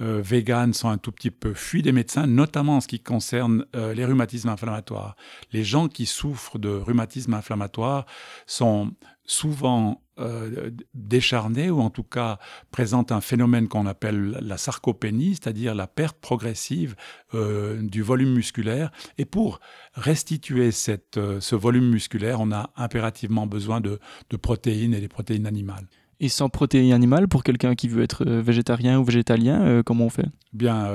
euh, 0.00 0.18
euh 0.18 0.22
véganes 0.22 0.74
sont 0.74 0.88
un 0.88 0.98
tout 0.98 1.12
petit 1.12 1.30
peu 1.30 1.54
fuis 1.54 1.82
des 1.82 1.92
médecins, 1.92 2.26
notamment 2.26 2.76
en 2.76 2.80
ce 2.80 2.88
qui 2.88 3.00
concerne 3.00 3.64
les 3.74 4.04
rhumatismes 4.04 4.48
inflammatoires. 4.48 5.16
Les 5.52 5.64
gens 5.64 5.88
qui 5.88 6.06
souffrent 6.06 6.58
de 6.58 6.68
rhumatisme 6.68 7.34
inflammatoire 7.34 8.06
sont 8.46 8.92
souvent 9.26 10.00
euh, 10.18 10.70
décharnés 10.94 11.68
ou 11.68 11.80
en 11.80 11.90
tout 11.90 12.02
cas 12.02 12.38
présentent 12.70 13.12
un 13.12 13.20
phénomène 13.20 13.68
qu'on 13.68 13.84
appelle 13.84 14.38
la 14.40 14.56
sarcopénie, 14.56 15.34
c'est-à-dire 15.34 15.74
la 15.74 15.86
perte 15.86 16.18
progressive 16.18 16.96
euh, 17.34 17.82
du 17.82 18.00
volume 18.00 18.32
musculaire. 18.32 18.90
Et 19.18 19.26
pour 19.26 19.60
restituer 19.92 20.70
euh, 21.18 21.40
ce 21.40 21.54
volume 21.54 21.90
musculaire, 21.90 22.40
on 22.40 22.50
a 22.50 22.70
impérativement 22.76 23.46
besoin 23.46 23.82
de 23.82 23.98
protéines 24.40 24.94
et 24.94 25.00
des 25.00 25.08
protéines 25.08 25.46
animales. 25.46 25.86
Et 26.18 26.28
sans 26.28 26.48
protéines 26.48 26.92
animales, 26.92 27.28
pour 27.28 27.42
quelqu'un 27.42 27.74
qui 27.74 27.88
veut 27.88 28.02
être 28.02 28.24
végétarien 28.24 28.98
ou 28.98 29.04
végétalien, 29.04 29.82
comment 29.84 30.06
on 30.06 30.10
fait? 30.10 30.26
Bien, 30.54 30.88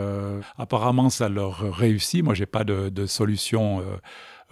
apparemment, 0.57 1.11
ça 1.11 1.29
leur 1.29 1.59
réussit. 1.75 2.23
Moi, 2.23 2.33
j'ai 2.33 2.47
pas 2.47 2.63
de, 2.63 3.05
solution 3.05 3.81
euh, 3.81 3.97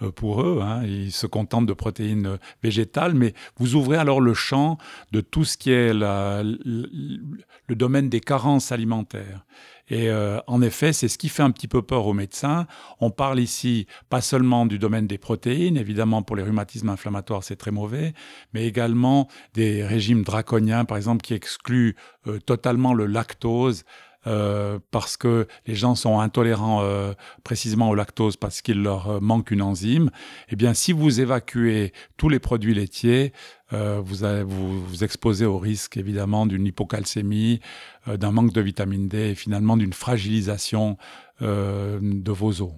pour 0.08 0.42
eux. 0.42 0.60
Hein. 0.62 0.82
Ils 0.84 1.12
se 1.12 1.26
contentent 1.26 1.66
de 1.66 1.72
protéines 1.72 2.38
végétales, 2.62 3.14
mais 3.14 3.34
vous 3.58 3.74
ouvrez 3.74 3.96
alors 3.96 4.20
le 4.20 4.34
champ 4.34 4.78
de 5.12 5.20
tout 5.20 5.44
ce 5.44 5.56
qui 5.56 5.70
est 5.70 5.92
le, 5.92 7.74
domaine 7.74 8.08
des 8.08 8.20
carences 8.20 8.72
alimentaires. 8.72 9.44
Et 9.90 10.08
euh, 10.08 10.38
en 10.46 10.62
effet, 10.62 10.92
c'est 10.92 11.08
ce 11.08 11.18
qui 11.18 11.28
fait 11.28 11.42
un 11.42 11.50
petit 11.50 11.66
peu 11.66 11.82
peur 11.82 12.06
aux 12.06 12.12
médecins. 12.12 12.66
On 13.00 13.10
parle 13.10 13.40
ici 13.40 13.86
pas 14.08 14.20
seulement 14.20 14.64
du 14.64 14.78
domaine 14.78 15.08
des 15.08 15.18
protéines, 15.18 15.76
évidemment 15.76 16.22
pour 16.22 16.36
les 16.36 16.44
rhumatismes 16.44 16.88
inflammatoires 16.88 17.42
c'est 17.42 17.56
très 17.56 17.72
mauvais, 17.72 18.14
mais 18.54 18.66
également 18.66 19.26
des 19.54 19.84
régimes 19.84 20.22
draconiens, 20.22 20.84
par 20.84 20.96
exemple, 20.96 21.22
qui 21.22 21.34
excluent 21.34 21.96
euh, 22.28 22.38
totalement 22.38 22.94
le 22.94 23.06
lactose 23.06 23.84
euh, 24.26 24.78
parce 24.90 25.16
que 25.16 25.46
les 25.66 25.74
gens 25.74 25.94
sont 25.94 26.20
intolérants 26.20 26.82
euh, 26.82 27.14
précisément 27.42 27.88
au 27.88 27.94
lactose 27.94 28.36
parce 28.36 28.60
qu'il 28.60 28.82
leur 28.82 29.08
euh, 29.08 29.20
manque 29.20 29.50
une 29.50 29.62
enzyme, 29.62 30.10
eh 30.50 30.56
bien, 30.56 30.74
si 30.74 30.92
vous 30.92 31.22
évacuez 31.22 31.94
tous 32.18 32.28
les 32.28 32.38
produits 32.38 32.74
laitiers, 32.74 33.32
vous, 33.72 34.84
vous 34.84 35.04
exposez 35.04 35.46
au 35.46 35.56
risque 35.56 35.96
évidemment 35.96 36.44
d'une 36.44 36.66
hypocalcémie, 36.66 37.60
d'un 38.08 38.32
manque 38.32 38.52
de 38.52 38.60
vitamine 38.60 39.06
D 39.06 39.30
et 39.30 39.34
finalement 39.36 39.76
d'une 39.76 39.92
fragilisation 39.92 40.96
de 41.40 42.32
vos 42.32 42.62
os. 42.62 42.72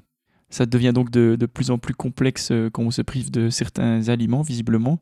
Ça 0.50 0.66
devient 0.66 0.92
donc 0.94 1.10
de, 1.10 1.46
plus 1.46 1.70
en 1.70 1.78
plus 1.78 1.94
complexe 1.94 2.52
quand 2.74 2.82
on 2.82 2.90
se 2.90 3.00
prive 3.00 3.30
de 3.30 3.48
certains 3.48 4.10
aliments, 4.10 4.42
visiblement. 4.42 5.00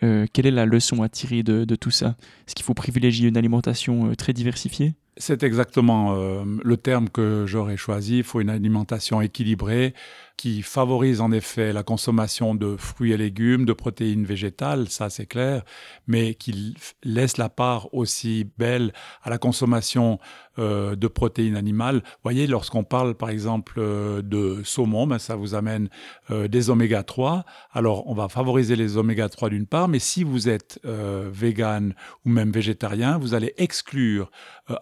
quelle 0.00 0.46
est 0.46 0.52
la 0.52 0.64
leçon 0.64 1.02
à 1.02 1.08
tirer 1.08 1.42
de 1.42 1.74
tout 1.74 1.90
ça? 1.90 2.14
Est-ce 2.46 2.54
qu'il 2.54 2.64
faut 2.64 2.74
privilégier 2.74 3.28
une 3.28 3.36
alimentation 3.36 4.14
très 4.14 4.32
diversifiée? 4.32 4.94
C'est 5.16 5.42
exactement 5.42 6.14
euh, 6.16 6.44
le 6.62 6.76
terme 6.76 7.08
que 7.08 7.44
j'aurais 7.46 7.76
choisi. 7.76 8.18
Il 8.18 8.24
faut 8.24 8.40
une 8.40 8.50
alimentation 8.50 9.20
équilibrée 9.20 9.94
qui 10.42 10.62
favorise 10.62 11.20
en 11.20 11.30
effet 11.30 11.72
la 11.72 11.84
consommation 11.84 12.56
de 12.56 12.76
fruits 12.76 13.12
et 13.12 13.16
légumes, 13.16 13.64
de 13.64 13.72
protéines 13.72 14.24
végétales, 14.24 14.88
ça 14.88 15.08
c'est 15.08 15.26
clair, 15.26 15.62
mais 16.08 16.34
qui 16.34 16.74
laisse 17.04 17.36
la 17.36 17.48
part 17.48 17.94
aussi 17.94 18.50
belle 18.58 18.92
à 19.22 19.30
la 19.30 19.38
consommation 19.38 20.18
euh, 20.58 20.96
de 20.96 21.06
protéines 21.06 21.56
animales. 21.56 22.02
Vous 22.04 22.22
voyez, 22.24 22.48
lorsqu'on 22.48 22.82
parle 22.82 23.14
par 23.14 23.30
exemple 23.30 23.74
euh, 23.78 24.20
de 24.20 24.62
saumon, 24.64 25.06
ben, 25.06 25.20
ça 25.20 25.36
vous 25.36 25.54
amène 25.54 25.88
euh, 26.32 26.48
des 26.48 26.70
oméga 26.70 27.04
3. 27.04 27.44
Alors 27.72 28.08
on 28.08 28.14
va 28.14 28.28
favoriser 28.28 28.74
les 28.74 28.96
oméga 28.96 29.28
3 29.28 29.48
d'une 29.48 29.66
part, 29.66 29.86
mais 29.86 30.00
si 30.00 30.24
vous 30.24 30.48
êtes 30.48 30.80
vegan 30.84 31.94
ou 32.24 32.30
même 32.30 32.50
végétarien, 32.50 33.16
vous 33.16 33.34
allez 33.34 33.54
exclure 33.58 34.30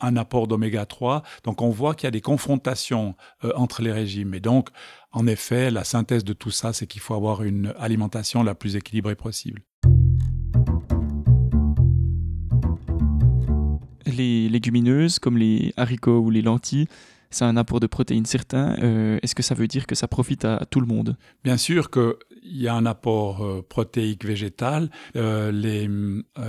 un 0.00 0.16
apport 0.16 0.48
d'oméga 0.48 0.86
3. 0.86 1.22
Donc 1.44 1.60
on 1.60 1.68
voit 1.68 1.94
qu'il 1.94 2.06
y 2.06 2.08
a 2.08 2.12
des 2.12 2.20
confrontations 2.22 3.14
entre 3.54 3.82
les 3.82 3.92
régimes. 3.92 4.34
Et 4.34 4.40
donc 4.40 4.70
en 5.12 5.26
effet, 5.26 5.70
la 5.70 5.84
synthèse 5.84 6.24
de 6.24 6.32
tout 6.32 6.50
ça, 6.50 6.72
c'est 6.72 6.86
qu'il 6.86 7.00
faut 7.00 7.14
avoir 7.14 7.42
une 7.42 7.74
alimentation 7.78 8.42
la 8.42 8.54
plus 8.54 8.76
équilibrée 8.76 9.16
possible. 9.16 9.62
Les 14.06 14.48
légumineuses, 14.48 15.18
comme 15.18 15.36
les 15.36 15.72
haricots 15.76 16.20
ou 16.20 16.30
les 16.30 16.42
lentilles, 16.42 16.86
c'est 17.30 17.44
un 17.44 17.56
apport 17.56 17.80
de 17.80 17.86
protéines 17.86 18.26
certain. 18.26 18.76
Euh, 18.82 19.18
est-ce 19.22 19.34
que 19.34 19.42
ça 19.42 19.54
veut 19.54 19.68
dire 19.68 19.86
que 19.86 19.94
ça 19.94 20.08
profite 20.08 20.44
à, 20.44 20.64
tout 20.68 20.80
le 20.80 20.86
monde? 20.86 21.16
Bien 21.44 21.56
sûr 21.56 21.90
qu'il 21.90 22.14
y 22.44 22.66
a 22.66 22.74
un 22.74 22.86
apport 22.86 23.44
euh, 23.44 23.62
protéique 23.68 24.24
végétal. 24.24 24.90
Euh, 25.16 25.52
les 25.52 25.88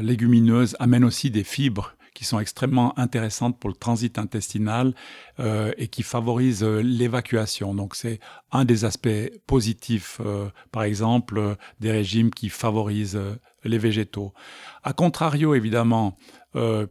légumineuses 0.02 0.76
amènent 0.80 1.06
aussi 1.06 1.30
des 1.30 1.44
fibres 1.44 1.96
qui 2.22 2.26
sont 2.26 2.40
extrêmement 2.40 2.94
intéressantes 3.00 3.58
pour 3.60 3.68
le 3.68 3.76
transit 3.76 4.20
intestinal 4.20 4.94
euh, 5.40 5.72
et 5.80 5.88
qui 5.88 6.04
favorisent 6.04 6.64
euh, 6.64 6.80
l'évacuation. 6.80 7.74
Donc 7.74 7.96
c'est 7.96 8.20
un 8.52 8.64
des 8.64 8.86
aspects 8.86 9.32
positifs, 9.48 10.22
euh, 10.24 10.48
par 10.72 10.84
exemple, 10.84 11.56
des 11.80 11.90
régimes 11.90 12.30
qui 12.30 12.50
favorisent 12.50 13.20
les 13.64 13.80
végétaux. 13.80 14.36
A 14.84 14.94
contrario, 14.94 15.56
évidemment, 15.56 16.16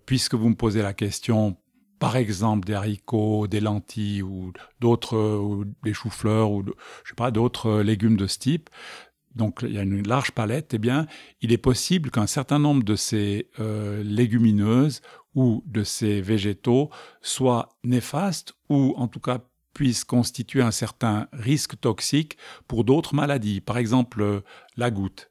puisque 0.04 0.34
vous 0.34 0.48
me 0.48 0.56
posez 0.56 0.82
la 0.82 0.94
question 0.94 1.56
par 2.00 2.16
exemple 2.16 2.66
des 2.66 2.74
haricots, 2.74 3.46
des 3.46 3.60
lentilles 3.60 4.22
ou 4.22 4.52
d'autres, 4.80 5.64
des 5.84 5.92
choux-fleurs 5.92 6.50
ou 6.50 6.64
je 7.04 7.10
sais 7.10 7.14
pas 7.14 7.30
d'autres 7.30 7.82
légumes 7.82 8.16
de 8.16 8.26
ce 8.26 8.38
type 8.38 8.70
donc 9.34 9.60
il 9.62 9.72
y 9.72 9.78
a 9.78 9.82
une 9.82 10.06
large 10.06 10.32
palette, 10.32 10.74
eh 10.74 10.78
bien, 10.78 11.06
il 11.40 11.52
est 11.52 11.58
possible 11.58 12.10
qu'un 12.10 12.26
certain 12.26 12.58
nombre 12.58 12.82
de 12.82 12.96
ces 12.96 13.48
euh, 13.60 14.02
légumineuses 14.02 15.02
ou 15.34 15.62
de 15.66 15.84
ces 15.84 16.20
végétaux 16.20 16.90
soient 17.22 17.68
néfastes 17.84 18.54
ou 18.68 18.94
en 18.96 19.06
tout 19.06 19.20
cas 19.20 19.38
puissent 19.72 20.04
constituer 20.04 20.62
un 20.62 20.72
certain 20.72 21.28
risque 21.32 21.78
toxique 21.80 22.36
pour 22.66 22.84
d'autres 22.84 23.14
maladies, 23.14 23.60
par 23.60 23.78
exemple 23.78 24.20
euh, 24.22 24.40
la 24.76 24.90
goutte. 24.90 25.30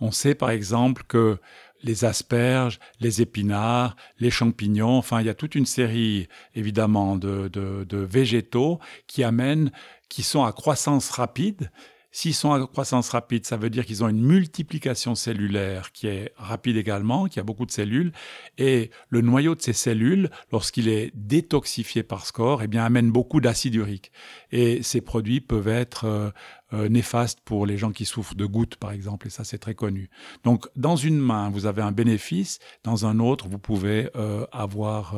On 0.00 0.10
sait 0.10 0.34
par 0.34 0.50
exemple 0.50 1.04
que 1.06 1.38
les 1.82 2.06
asperges, 2.06 2.78
les 3.00 3.20
épinards, 3.20 3.96
les 4.18 4.30
champignons, 4.30 4.96
enfin 4.96 5.20
il 5.20 5.26
y 5.26 5.30
a 5.30 5.34
toute 5.34 5.54
une 5.54 5.66
série 5.66 6.26
évidemment 6.54 7.16
de, 7.16 7.48
de 7.48 7.98
végétaux 7.98 8.78
qui 9.06 9.22
amènent, 9.22 9.70
qui 10.08 10.22
sont 10.22 10.44
à 10.44 10.52
croissance 10.52 11.10
rapide 11.10 11.70
S'ils 12.16 12.32
sont 12.32 12.52
à 12.52 12.66
croissance 12.66 13.10
rapide, 13.10 13.44
ça 13.44 13.58
veut 13.58 13.68
dire 13.68 13.84
qu'ils 13.84 14.02
ont 14.02 14.08
une 14.08 14.22
multiplication 14.22 15.14
cellulaire 15.14 15.92
qui 15.92 16.06
est 16.06 16.32
rapide 16.38 16.78
également, 16.78 17.26
qui 17.26 17.40
a 17.40 17.42
beaucoup 17.42 17.66
de 17.66 17.70
cellules, 17.70 18.10
et 18.56 18.90
le 19.10 19.20
noyau 19.20 19.54
de 19.54 19.60
ces 19.60 19.74
cellules, 19.74 20.30
lorsqu'il 20.50 20.88
est 20.88 21.10
détoxifié 21.14 22.02
par 22.02 22.24
score, 22.24 22.62
eh 22.62 22.68
bien, 22.68 22.86
amène 22.86 23.10
beaucoup 23.10 23.42
d'acide 23.42 23.74
urique. 23.74 24.12
Et 24.50 24.82
ces 24.82 25.02
produits 25.02 25.42
peuvent 25.42 25.68
être 25.68 26.06
euh, 26.06 26.30
euh, 26.72 26.88
néfastes 26.88 27.40
pour 27.44 27.66
les 27.66 27.76
gens 27.76 27.92
qui 27.92 28.06
souffrent 28.06 28.34
de 28.34 28.46
gouttes, 28.46 28.76
par 28.76 28.92
exemple, 28.92 29.26
et 29.26 29.30
ça 29.30 29.44
c'est 29.44 29.58
très 29.58 29.74
connu. 29.74 30.08
Donc, 30.42 30.68
dans 30.74 30.96
une 30.96 31.18
main, 31.18 31.50
vous 31.50 31.66
avez 31.66 31.82
un 31.82 31.92
bénéfice, 31.92 32.60
dans 32.82 33.04
un 33.04 33.18
autre, 33.18 33.46
vous 33.46 33.58
pouvez 33.58 34.08
euh, 34.16 34.46
avoir 34.52 35.14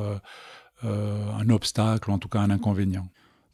un 0.82 1.48
obstacle, 1.48 2.11
ou 2.11 2.12
en 2.12 2.18
tout 2.18 2.28
cas 2.28 2.40
un 2.40 2.50
inconvénient 2.50 3.08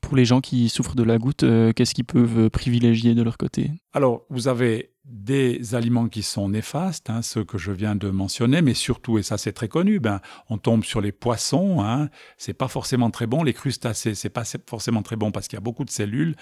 pour 0.05 0.17
les 0.17 0.25
gens 0.25 0.41
qui 0.41 0.69
souffrent 0.69 0.95
de 0.95 1.03
la 1.03 1.19
goutte, 1.19 1.43
euh, 1.43 1.73
qu'est-ce 1.73 1.95
qu'ils 1.95 2.05
peuvent 2.05 2.51
privilégier 2.51 3.15
de 3.15 3.23
leur 3.23 3.39
côté? 3.39 3.71
Alors, 3.93 4.25
vous 4.31 4.49
avez 4.49 4.94
des 5.05 5.75
aliments 5.75 6.09
qui 6.09 6.23
sont 6.23 6.49
néfastes, 6.49 7.11
hein, 7.11 7.21
ceux 7.21 7.45
que 7.45 7.59
je 7.59 7.73
viens 7.73 7.95
de 7.95 8.09
mentionner, 8.09 8.63
mais 8.63 8.73
surtout, 8.73 9.19
et 9.19 9.23
ça 9.23 9.37
c'est 9.37 9.53
très 9.53 9.69
connu, 9.69 10.01
ben, 10.01 10.21
on 10.49 10.57
tombe 10.57 10.83
sur 10.83 11.03
les 11.03 11.13
poissons, 11.13 11.83
hein, 11.83 12.09
c'est 12.39 12.55
pas 12.55 12.69
forcément 12.69 13.11
très 13.11 13.27
bon, 13.27 13.43
les 13.43 13.53
crustacés, 13.53 14.15
c'est 14.15 14.31
pas 14.31 14.45
forcément 14.67 15.03
très 15.03 15.17
bon 15.17 15.31
parce 15.31 15.47
qu'il 15.47 15.57
y 15.57 15.59
a 15.59 15.61
beaucoup 15.61 15.85
de 15.85 15.91
cellules. 15.91 16.37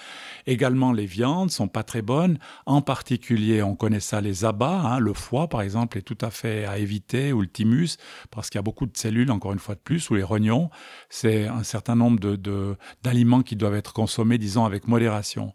Également, 0.46 0.92
les 0.92 1.06
viandes 1.06 1.50
sont 1.50 1.66
pas 1.66 1.82
très 1.82 2.02
bonnes, 2.02 2.38
en 2.64 2.82
particulier, 2.82 3.64
on 3.64 3.74
connaît 3.74 4.00
ça, 4.00 4.20
les 4.20 4.44
abats, 4.44 4.80
hein, 4.80 5.00
le 5.00 5.12
foie 5.12 5.48
par 5.48 5.62
exemple 5.62 5.98
est 5.98 6.02
tout 6.02 6.18
à 6.20 6.30
fait 6.30 6.64
à 6.64 6.78
éviter, 6.78 7.32
ou 7.32 7.40
le 7.40 7.48
thymus, 7.48 7.96
parce 8.30 8.48
qu'il 8.48 8.58
y 8.58 8.60
a 8.60 8.62
beaucoup 8.62 8.86
de 8.86 8.96
cellules, 8.96 9.32
encore 9.32 9.52
une 9.52 9.58
fois 9.58 9.74
de 9.74 9.80
plus, 9.80 10.08
ou 10.10 10.14
les 10.14 10.22
rognons, 10.22 10.70
c'est 11.10 11.48
un 11.48 11.64
certain 11.64 11.96
nombre 11.96 12.20
de, 12.20 12.76
d'aliments 13.02 13.42
qui 13.42 13.56
doivent 13.56 13.74
être 13.74 13.92
consommés, 13.92 14.38
disons, 14.38 14.64
avec 14.64 14.86
modération. 14.86 15.52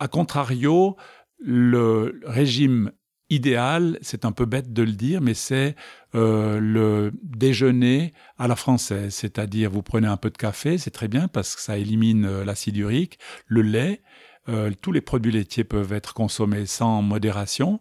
A 0.00 0.08
contrario, 0.08 0.96
le 1.38 2.20
régime 2.24 2.90
idéal, 3.30 3.98
c'est 4.02 4.24
un 4.24 4.32
peu 4.32 4.44
bête 4.44 4.72
de 4.72 4.82
le 4.82 4.92
dire, 4.92 5.20
mais 5.20 5.34
c'est 5.34 5.74
euh, 6.14 6.60
le 6.60 7.12
déjeuner 7.22 8.12
à 8.38 8.48
la 8.48 8.56
française, 8.56 9.14
c'est-à-dire 9.14 9.70
vous 9.70 9.82
prenez 9.82 10.06
un 10.06 10.16
peu 10.16 10.30
de 10.30 10.36
café, 10.36 10.78
c'est 10.78 10.90
très 10.90 11.08
bien 11.08 11.28
parce 11.28 11.56
que 11.56 11.62
ça 11.62 11.78
élimine 11.78 12.26
euh, 12.26 12.44
l'acide 12.44 12.76
urique, 12.76 13.18
le 13.46 13.62
lait, 13.62 14.02
euh, 14.48 14.70
tous 14.80 14.92
les 14.92 15.00
produits 15.00 15.32
laitiers 15.32 15.64
peuvent 15.64 15.92
être 15.92 16.14
consommés 16.14 16.66
sans 16.66 17.02
modération. 17.02 17.80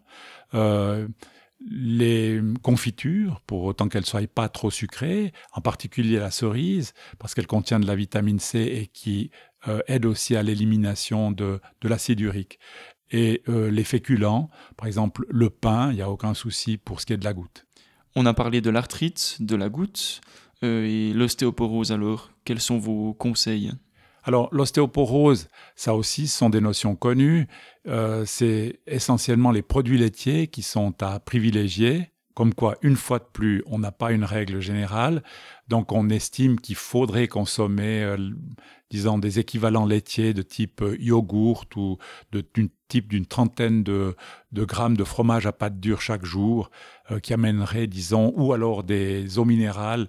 les 1.66 2.42
confitures, 2.62 3.40
pour 3.48 3.64
autant 3.64 3.88
qu'elles 3.88 4.02
ne 4.02 4.08
soient 4.08 4.28
pas 4.28 4.50
trop 4.50 4.70
sucrées, 4.70 5.32
en 5.54 5.62
particulier 5.62 6.20
la 6.20 6.30
cerise, 6.30 6.94
parce 7.20 7.34
qu'elle 7.34 7.48
contient 7.48 7.80
de 7.80 7.88
la 7.88 7.96
vitamine 7.96 8.40
C 8.40 8.60
et 8.60 8.88
qui 8.88 9.32
aide 9.88 10.06
aussi 10.06 10.36
à 10.36 10.44
l'élimination 10.44 11.32
de, 11.32 11.62
de 11.80 11.88
l'acide 11.88 12.20
urique 12.20 12.60
et 13.12 13.42
euh, 13.48 13.70
les 13.70 13.84
féculents, 13.84 14.50
par 14.78 14.88
exemple 14.88 15.26
le 15.30 15.50
pain, 15.50 15.92
il 15.92 15.96
n'y 15.96 16.02
a 16.02 16.10
aucun 16.10 16.34
souci 16.34 16.78
pour 16.78 17.02
ce 17.02 17.06
qui 17.06 17.14
est 17.14 17.18
de 17.18 17.26
la 17.26 17.34
goutte. 17.34 17.66
On 18.16 18.26
a 18.26 18.34
parlé 18.34 18.62
de 18.62 18.70
l'arthrite, 18.70 19.38
de 19.40 19.56
la 19.56 19.70
goutte 19.70 20.22
euh, 20.64 20.86
et 20.86 21.14
l'ostéoporose 21.14 21.92
alors. 21.92 22.32
Quels 22.46 22.60
sont 22.60 22.78
vos 22.78 23.14
conseils? 23.14 23.72
Alors 24.24 24.48
l'ostéoporose, 24.52 25.50
ça 25.76 25.96
aussi 25.96 26.28
sont 26.28 26.50
des 26.50 26.62
notions 26.62 26.96
connues. 26.96 27.48
Euh, 27.88 28.24
c'est 28.26 28.80
essentiellement 28.88 29.52
les 29.52 29.62
produits 29.62 29.98
laitiers 29.98 30.48
qui 30.48 30.62
sont 30.62 30.94
à 31.04 31.20
privilégier. 31.20 32.13
Comme 32.34 32.54
quoi, 32.56 32.78
une 32.82 32.96
fois 32.96 33.20
de 33.20 33.28
plus, 33.32 33.64
on 33.68 33.80
n'a 33.80 33.92
pas 33.92 34.12
une 34.12 34.24
règle 34.24 34.60
générale. 34.60 35.22
Donc, 35.68 35.92
on 35.92 36.10
estime 36.10 36.60
qu'il 36.60 36.76
faudrait 36.76 37.28
consommer, 37.28 38.04
euh, 38.04 38.18
disons, 38.90 39.20
des 39.20 39.38
équivalents 39.38 39.86
laitiers 39.86 40.34
de 40.34 40.42
type 40.42 40.82
euh, 40.82 40.98
yogourt 41.00 41.66
ou 41.76 41.98
de 42.32 42.44
type 42.88 43.08
d'une 43.08 43.28
trentaine 43.28 43.84
de, 43.84 44.16
grammes 44.52 44.98
de 44.98 45.04
fromage 45.04 45.46
à 45.46 45.52
pâte 45.52 45.80
dure 45.80 46.02
chaque 46.02 46.26
jour, 46.26 46.72
euh, 47.12 47.20
qui 47.20 47.34
amènerait, 47.34 47.86
disons, 47.86 48.34
ou 48.36 48.54
alors 48.54 48.84
des 48.84 49.38
eaux 49.38 49.46
minérales, 49.46 50.08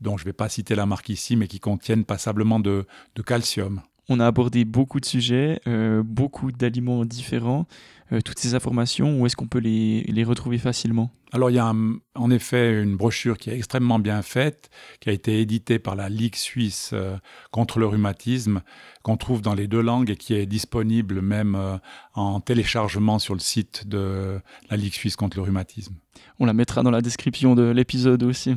dont 0.00 0.16
je 0.16 0.22
ne 0.22 0.26
vais 0.26 0.32
pas 0.32 0.48
citer 0.48 0.76
la 0.76 0.86
marque 0.86 1.08
ici, 1.08 1.34
mais 1.34 1.48
qui 1.48 1.58
contiennent 1.58 2.04
passablement 2.04 2.60
de 2.60 2.86
calcium. 3.26 3.80
On 4.08 4.20
a 4.20 4.26
abordé 4.26 4.64
beaucoup 4.64 5.00
de 5.00 5.06
sujets, 5.06 5.60
beaucoup 6.04 6.52
d'aliments 6.52 7.06
différents. 7.06 7.66
Euh, 8.12 8.20
toutes 8.20 8.38
ces 8.38 8.54
informations, 8.54 9.20
où 9.20 9.26
est-ce 9.26 9.36
qu'on 9.36 9.46
peut 9.46 9.58
les, 9.58 10.24
retrouver 10.24 10.58
facilement? 10.58 11.10
Alors 11.32 11.50
il 11.50 11.54
y 11.54 11.58
a 11.58 11.72
en 12.14 12.30
effet 12.30 12.80
une 12.80 12.96
brochure 12.96 13.38
qui 13.38 13.50
est 13.50 13.56
extrêmement 13.56 13.98
bien 13.98 14.22
faite, 14.22 14.70
qui 15.00 15.08
a 15.08 15.12
été 15.12 15.40
éditée 15.40 15.78
par 15.78 15.96
la 15.96 16.08
Ligue 16.08 16.36
suisse 16.36 16.90
euh, 16.92 17.16
contre 17.50 17.78
le 17.78 17.86
rhumatisme, 17.86 18.62
qu'on 19.02 19.16
trouve 19.16 19.42
dans 19.42 19.54
les 19.54 19.66
deux 19.66 19.80
langues 19.80 20.10
et 20.10 20.16
qui 20.16 20.34
est 20.34 20.46
disponible 20.46 21.20
même 21.20 21.80
en 22.14 22.40
téléchargement 22.40 23.18
sur 23.18 23.34
le 23.34 23.40
site 23.40 23.88
de 23.88 24.40
la 24.70 24.76
Ligue 24.76 24.94
suisse 24.94 25.16
contre 25.16 25.36
le 25.36 25.42
rhumatisme. 25.42 25.94
On 26.38 26.46
la 26.46 26.52
mettra 26.52 26.82
dans 26.82 26.90
la 26.90 27.00
description 27.00 27.54
de 27.54 27.64
l'épisode 27.64 28.22
aussi. 28.22 28.56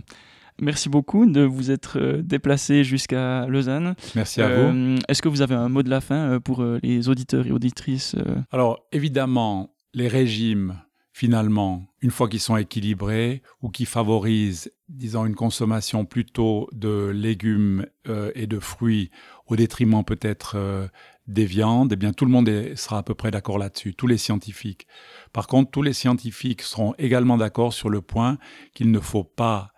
Merci 0.62 0.89
beaucoup 0.89 1.26
de 1.26 1.41
vous 1.41 1.72
être 1.72 2.00
euh, 2.00 2.22
déplacé 2.22 2.84
jusqu'à 2.84 3.46
Lausanne. 3.48 3.96
Merci 4.15 4.41
à 4.41 4.48
vous. 4.48 4.76
Euh, 4.76 4.98
Est-ce 5.08 5.22
que 5.22 5.30
vous 5.30 5.41
avez 5.41 5.56
un 5.56 5.70
mot 5.70 5.84
de 5.84 5.89
la 5.89 6.02
fin 6.02 6.32
euh, 6.32 6.39
pour 6.39 6.63
les 6.84 7.10
auditeurs 7.10 7.48
et 7.48 7.52
auditrices 7.52 8.15
Alors, 8.52 8.86
évidemment, 8.91 9.76
les 9.93 10.08
régimes, 10.08 10.76
finalement, 11.17 11.88
une 12.02 12.12
fois 12.12 12.30
qu'ils 12.30 12.39
sont 12.39 12.58
équilibrés 12.58 13.41
ou 13.63 13.70
qui 13.70 13.86
favorisent, 13.86 14.72
disons, 14.88 15.26
une 15.26 15.34
consommation 15.34 16.06
plutôt 16.06 16.70
de 16.74 17.08
légumes 17.08 17.88
euh, 18.08 18.32
et 18.36 18.46
de 18.46 18.60
fruits 18.60 19.10
au 19.48 19.56
détriment 19.56 20.04
peut-être 20.04 20.54
euh, 20.56 20.88
des 21.28 21.46
viandes, 21.46 21.93
eh 21.93 21.96
bien, 21.96 22.13
tout 22.13 22.24
le 22.24 22.30
monde 22.30 22.48
sera 22.76 23.00
à 23.00 23.04
peu 23.04 23.15
près 23.15 23.32
d'accord 23.32 23.58
là-dessus, 23.58 23.96
tous 23.96 24.06
les 24.06 24.20
scientifiques. 24.20 24.86
Par 25.34 25.48
contre, 25.48 25.72
tous 25.72 25.82
les 25.82 25.93
scientifiques 25.93 26.62
seront 26.62 26.93
également 27.00 27.38
d'accord 27.38 27.74
sur 27.74 27.89
le 27.89 28.02
point 28.02 28.38
qu'il 28.76 28.91
ne 28.91 29.00
faut 29.00 29.24
pas 29.24 29.72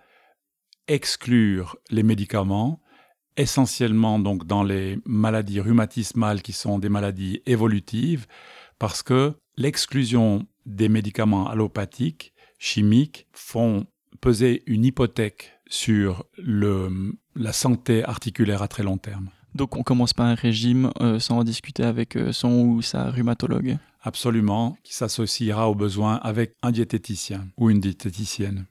exclure 0.90 1.78
les 1.90 2.04
médicaments, 2.04 2.82
essentiellement 3.38 4.20
donc 4.20 4.46
dans 4.46 4.64
les 4.64 5.00
maladies 5.06 5.62
rhumatismales 5.62 6.42
qui 6.42 6.52
sont 6.52 6.80
des 6.80 6.90
maladies 6.90 7.42
évolutives, 7.46 8.26
parce 8.80 9.04
que 9.04 9.34
l'exclusion 9.56 10.46
des 10.66 10.90
médicaments 10.90 11.48
allopathiques, 11.48 12.34
chimiques, 12.58 13.28
font 13.32 13.86
peser 14.20 14.64
une 14.66 14.84
hypothèque 14.84 15.54
sur 15.70 16.26
le, 16.38 17.14
la 17.36 17.54
santé 17.54 18.04
articulaire 18.04 18.62
à 18.62 18.68
très 18.68 18.84
long 18.84 18.98
terme. 18.98 19.30
Donc 19.56 19.78
on 19.78 19.84
commence 19.84 20.14
pas 20.14 20.26
un 20.26 20.36
régime 20.36 20.92
euh, 21.00 21.20
sans 21.20 21.40
en 21.40 21.44
discuter 21.44 21.84
avec 21.84 22.16
euh, 22.16 22.32
son 22.32 22.52
ou 22.66 22.82
sa 22.82 23.10
rhumatologue. 23.10 23.78
Absolument, 24.02 24.78
qui 24.84 24.94
s'associera 24.94 25.70
aux 25.70 25.76
besoins 25.76 26.16
avec 26.16 26.54
un 26.62 26.72
diététicien 26.72 27.48
ou 27.58 27.70
une 27.70 27.80
diététicienne. 27.80 28.66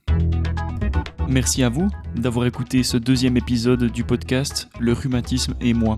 Merci 1.29 1.63
à 1.63 1.69
vous 1.69 1.89
d'avoir 2.17 2.47
écouté 2.47 2.83
ce 2.83 2.97
deuxième 2.97 3.37
épisode 3.37 3.93
du 3.93 4.03
podcast 4.03 4.71
Le 4.81 4.95
rhumatisme 4.95 5.53
et 5.61 5.75
moi. 5.75 5.97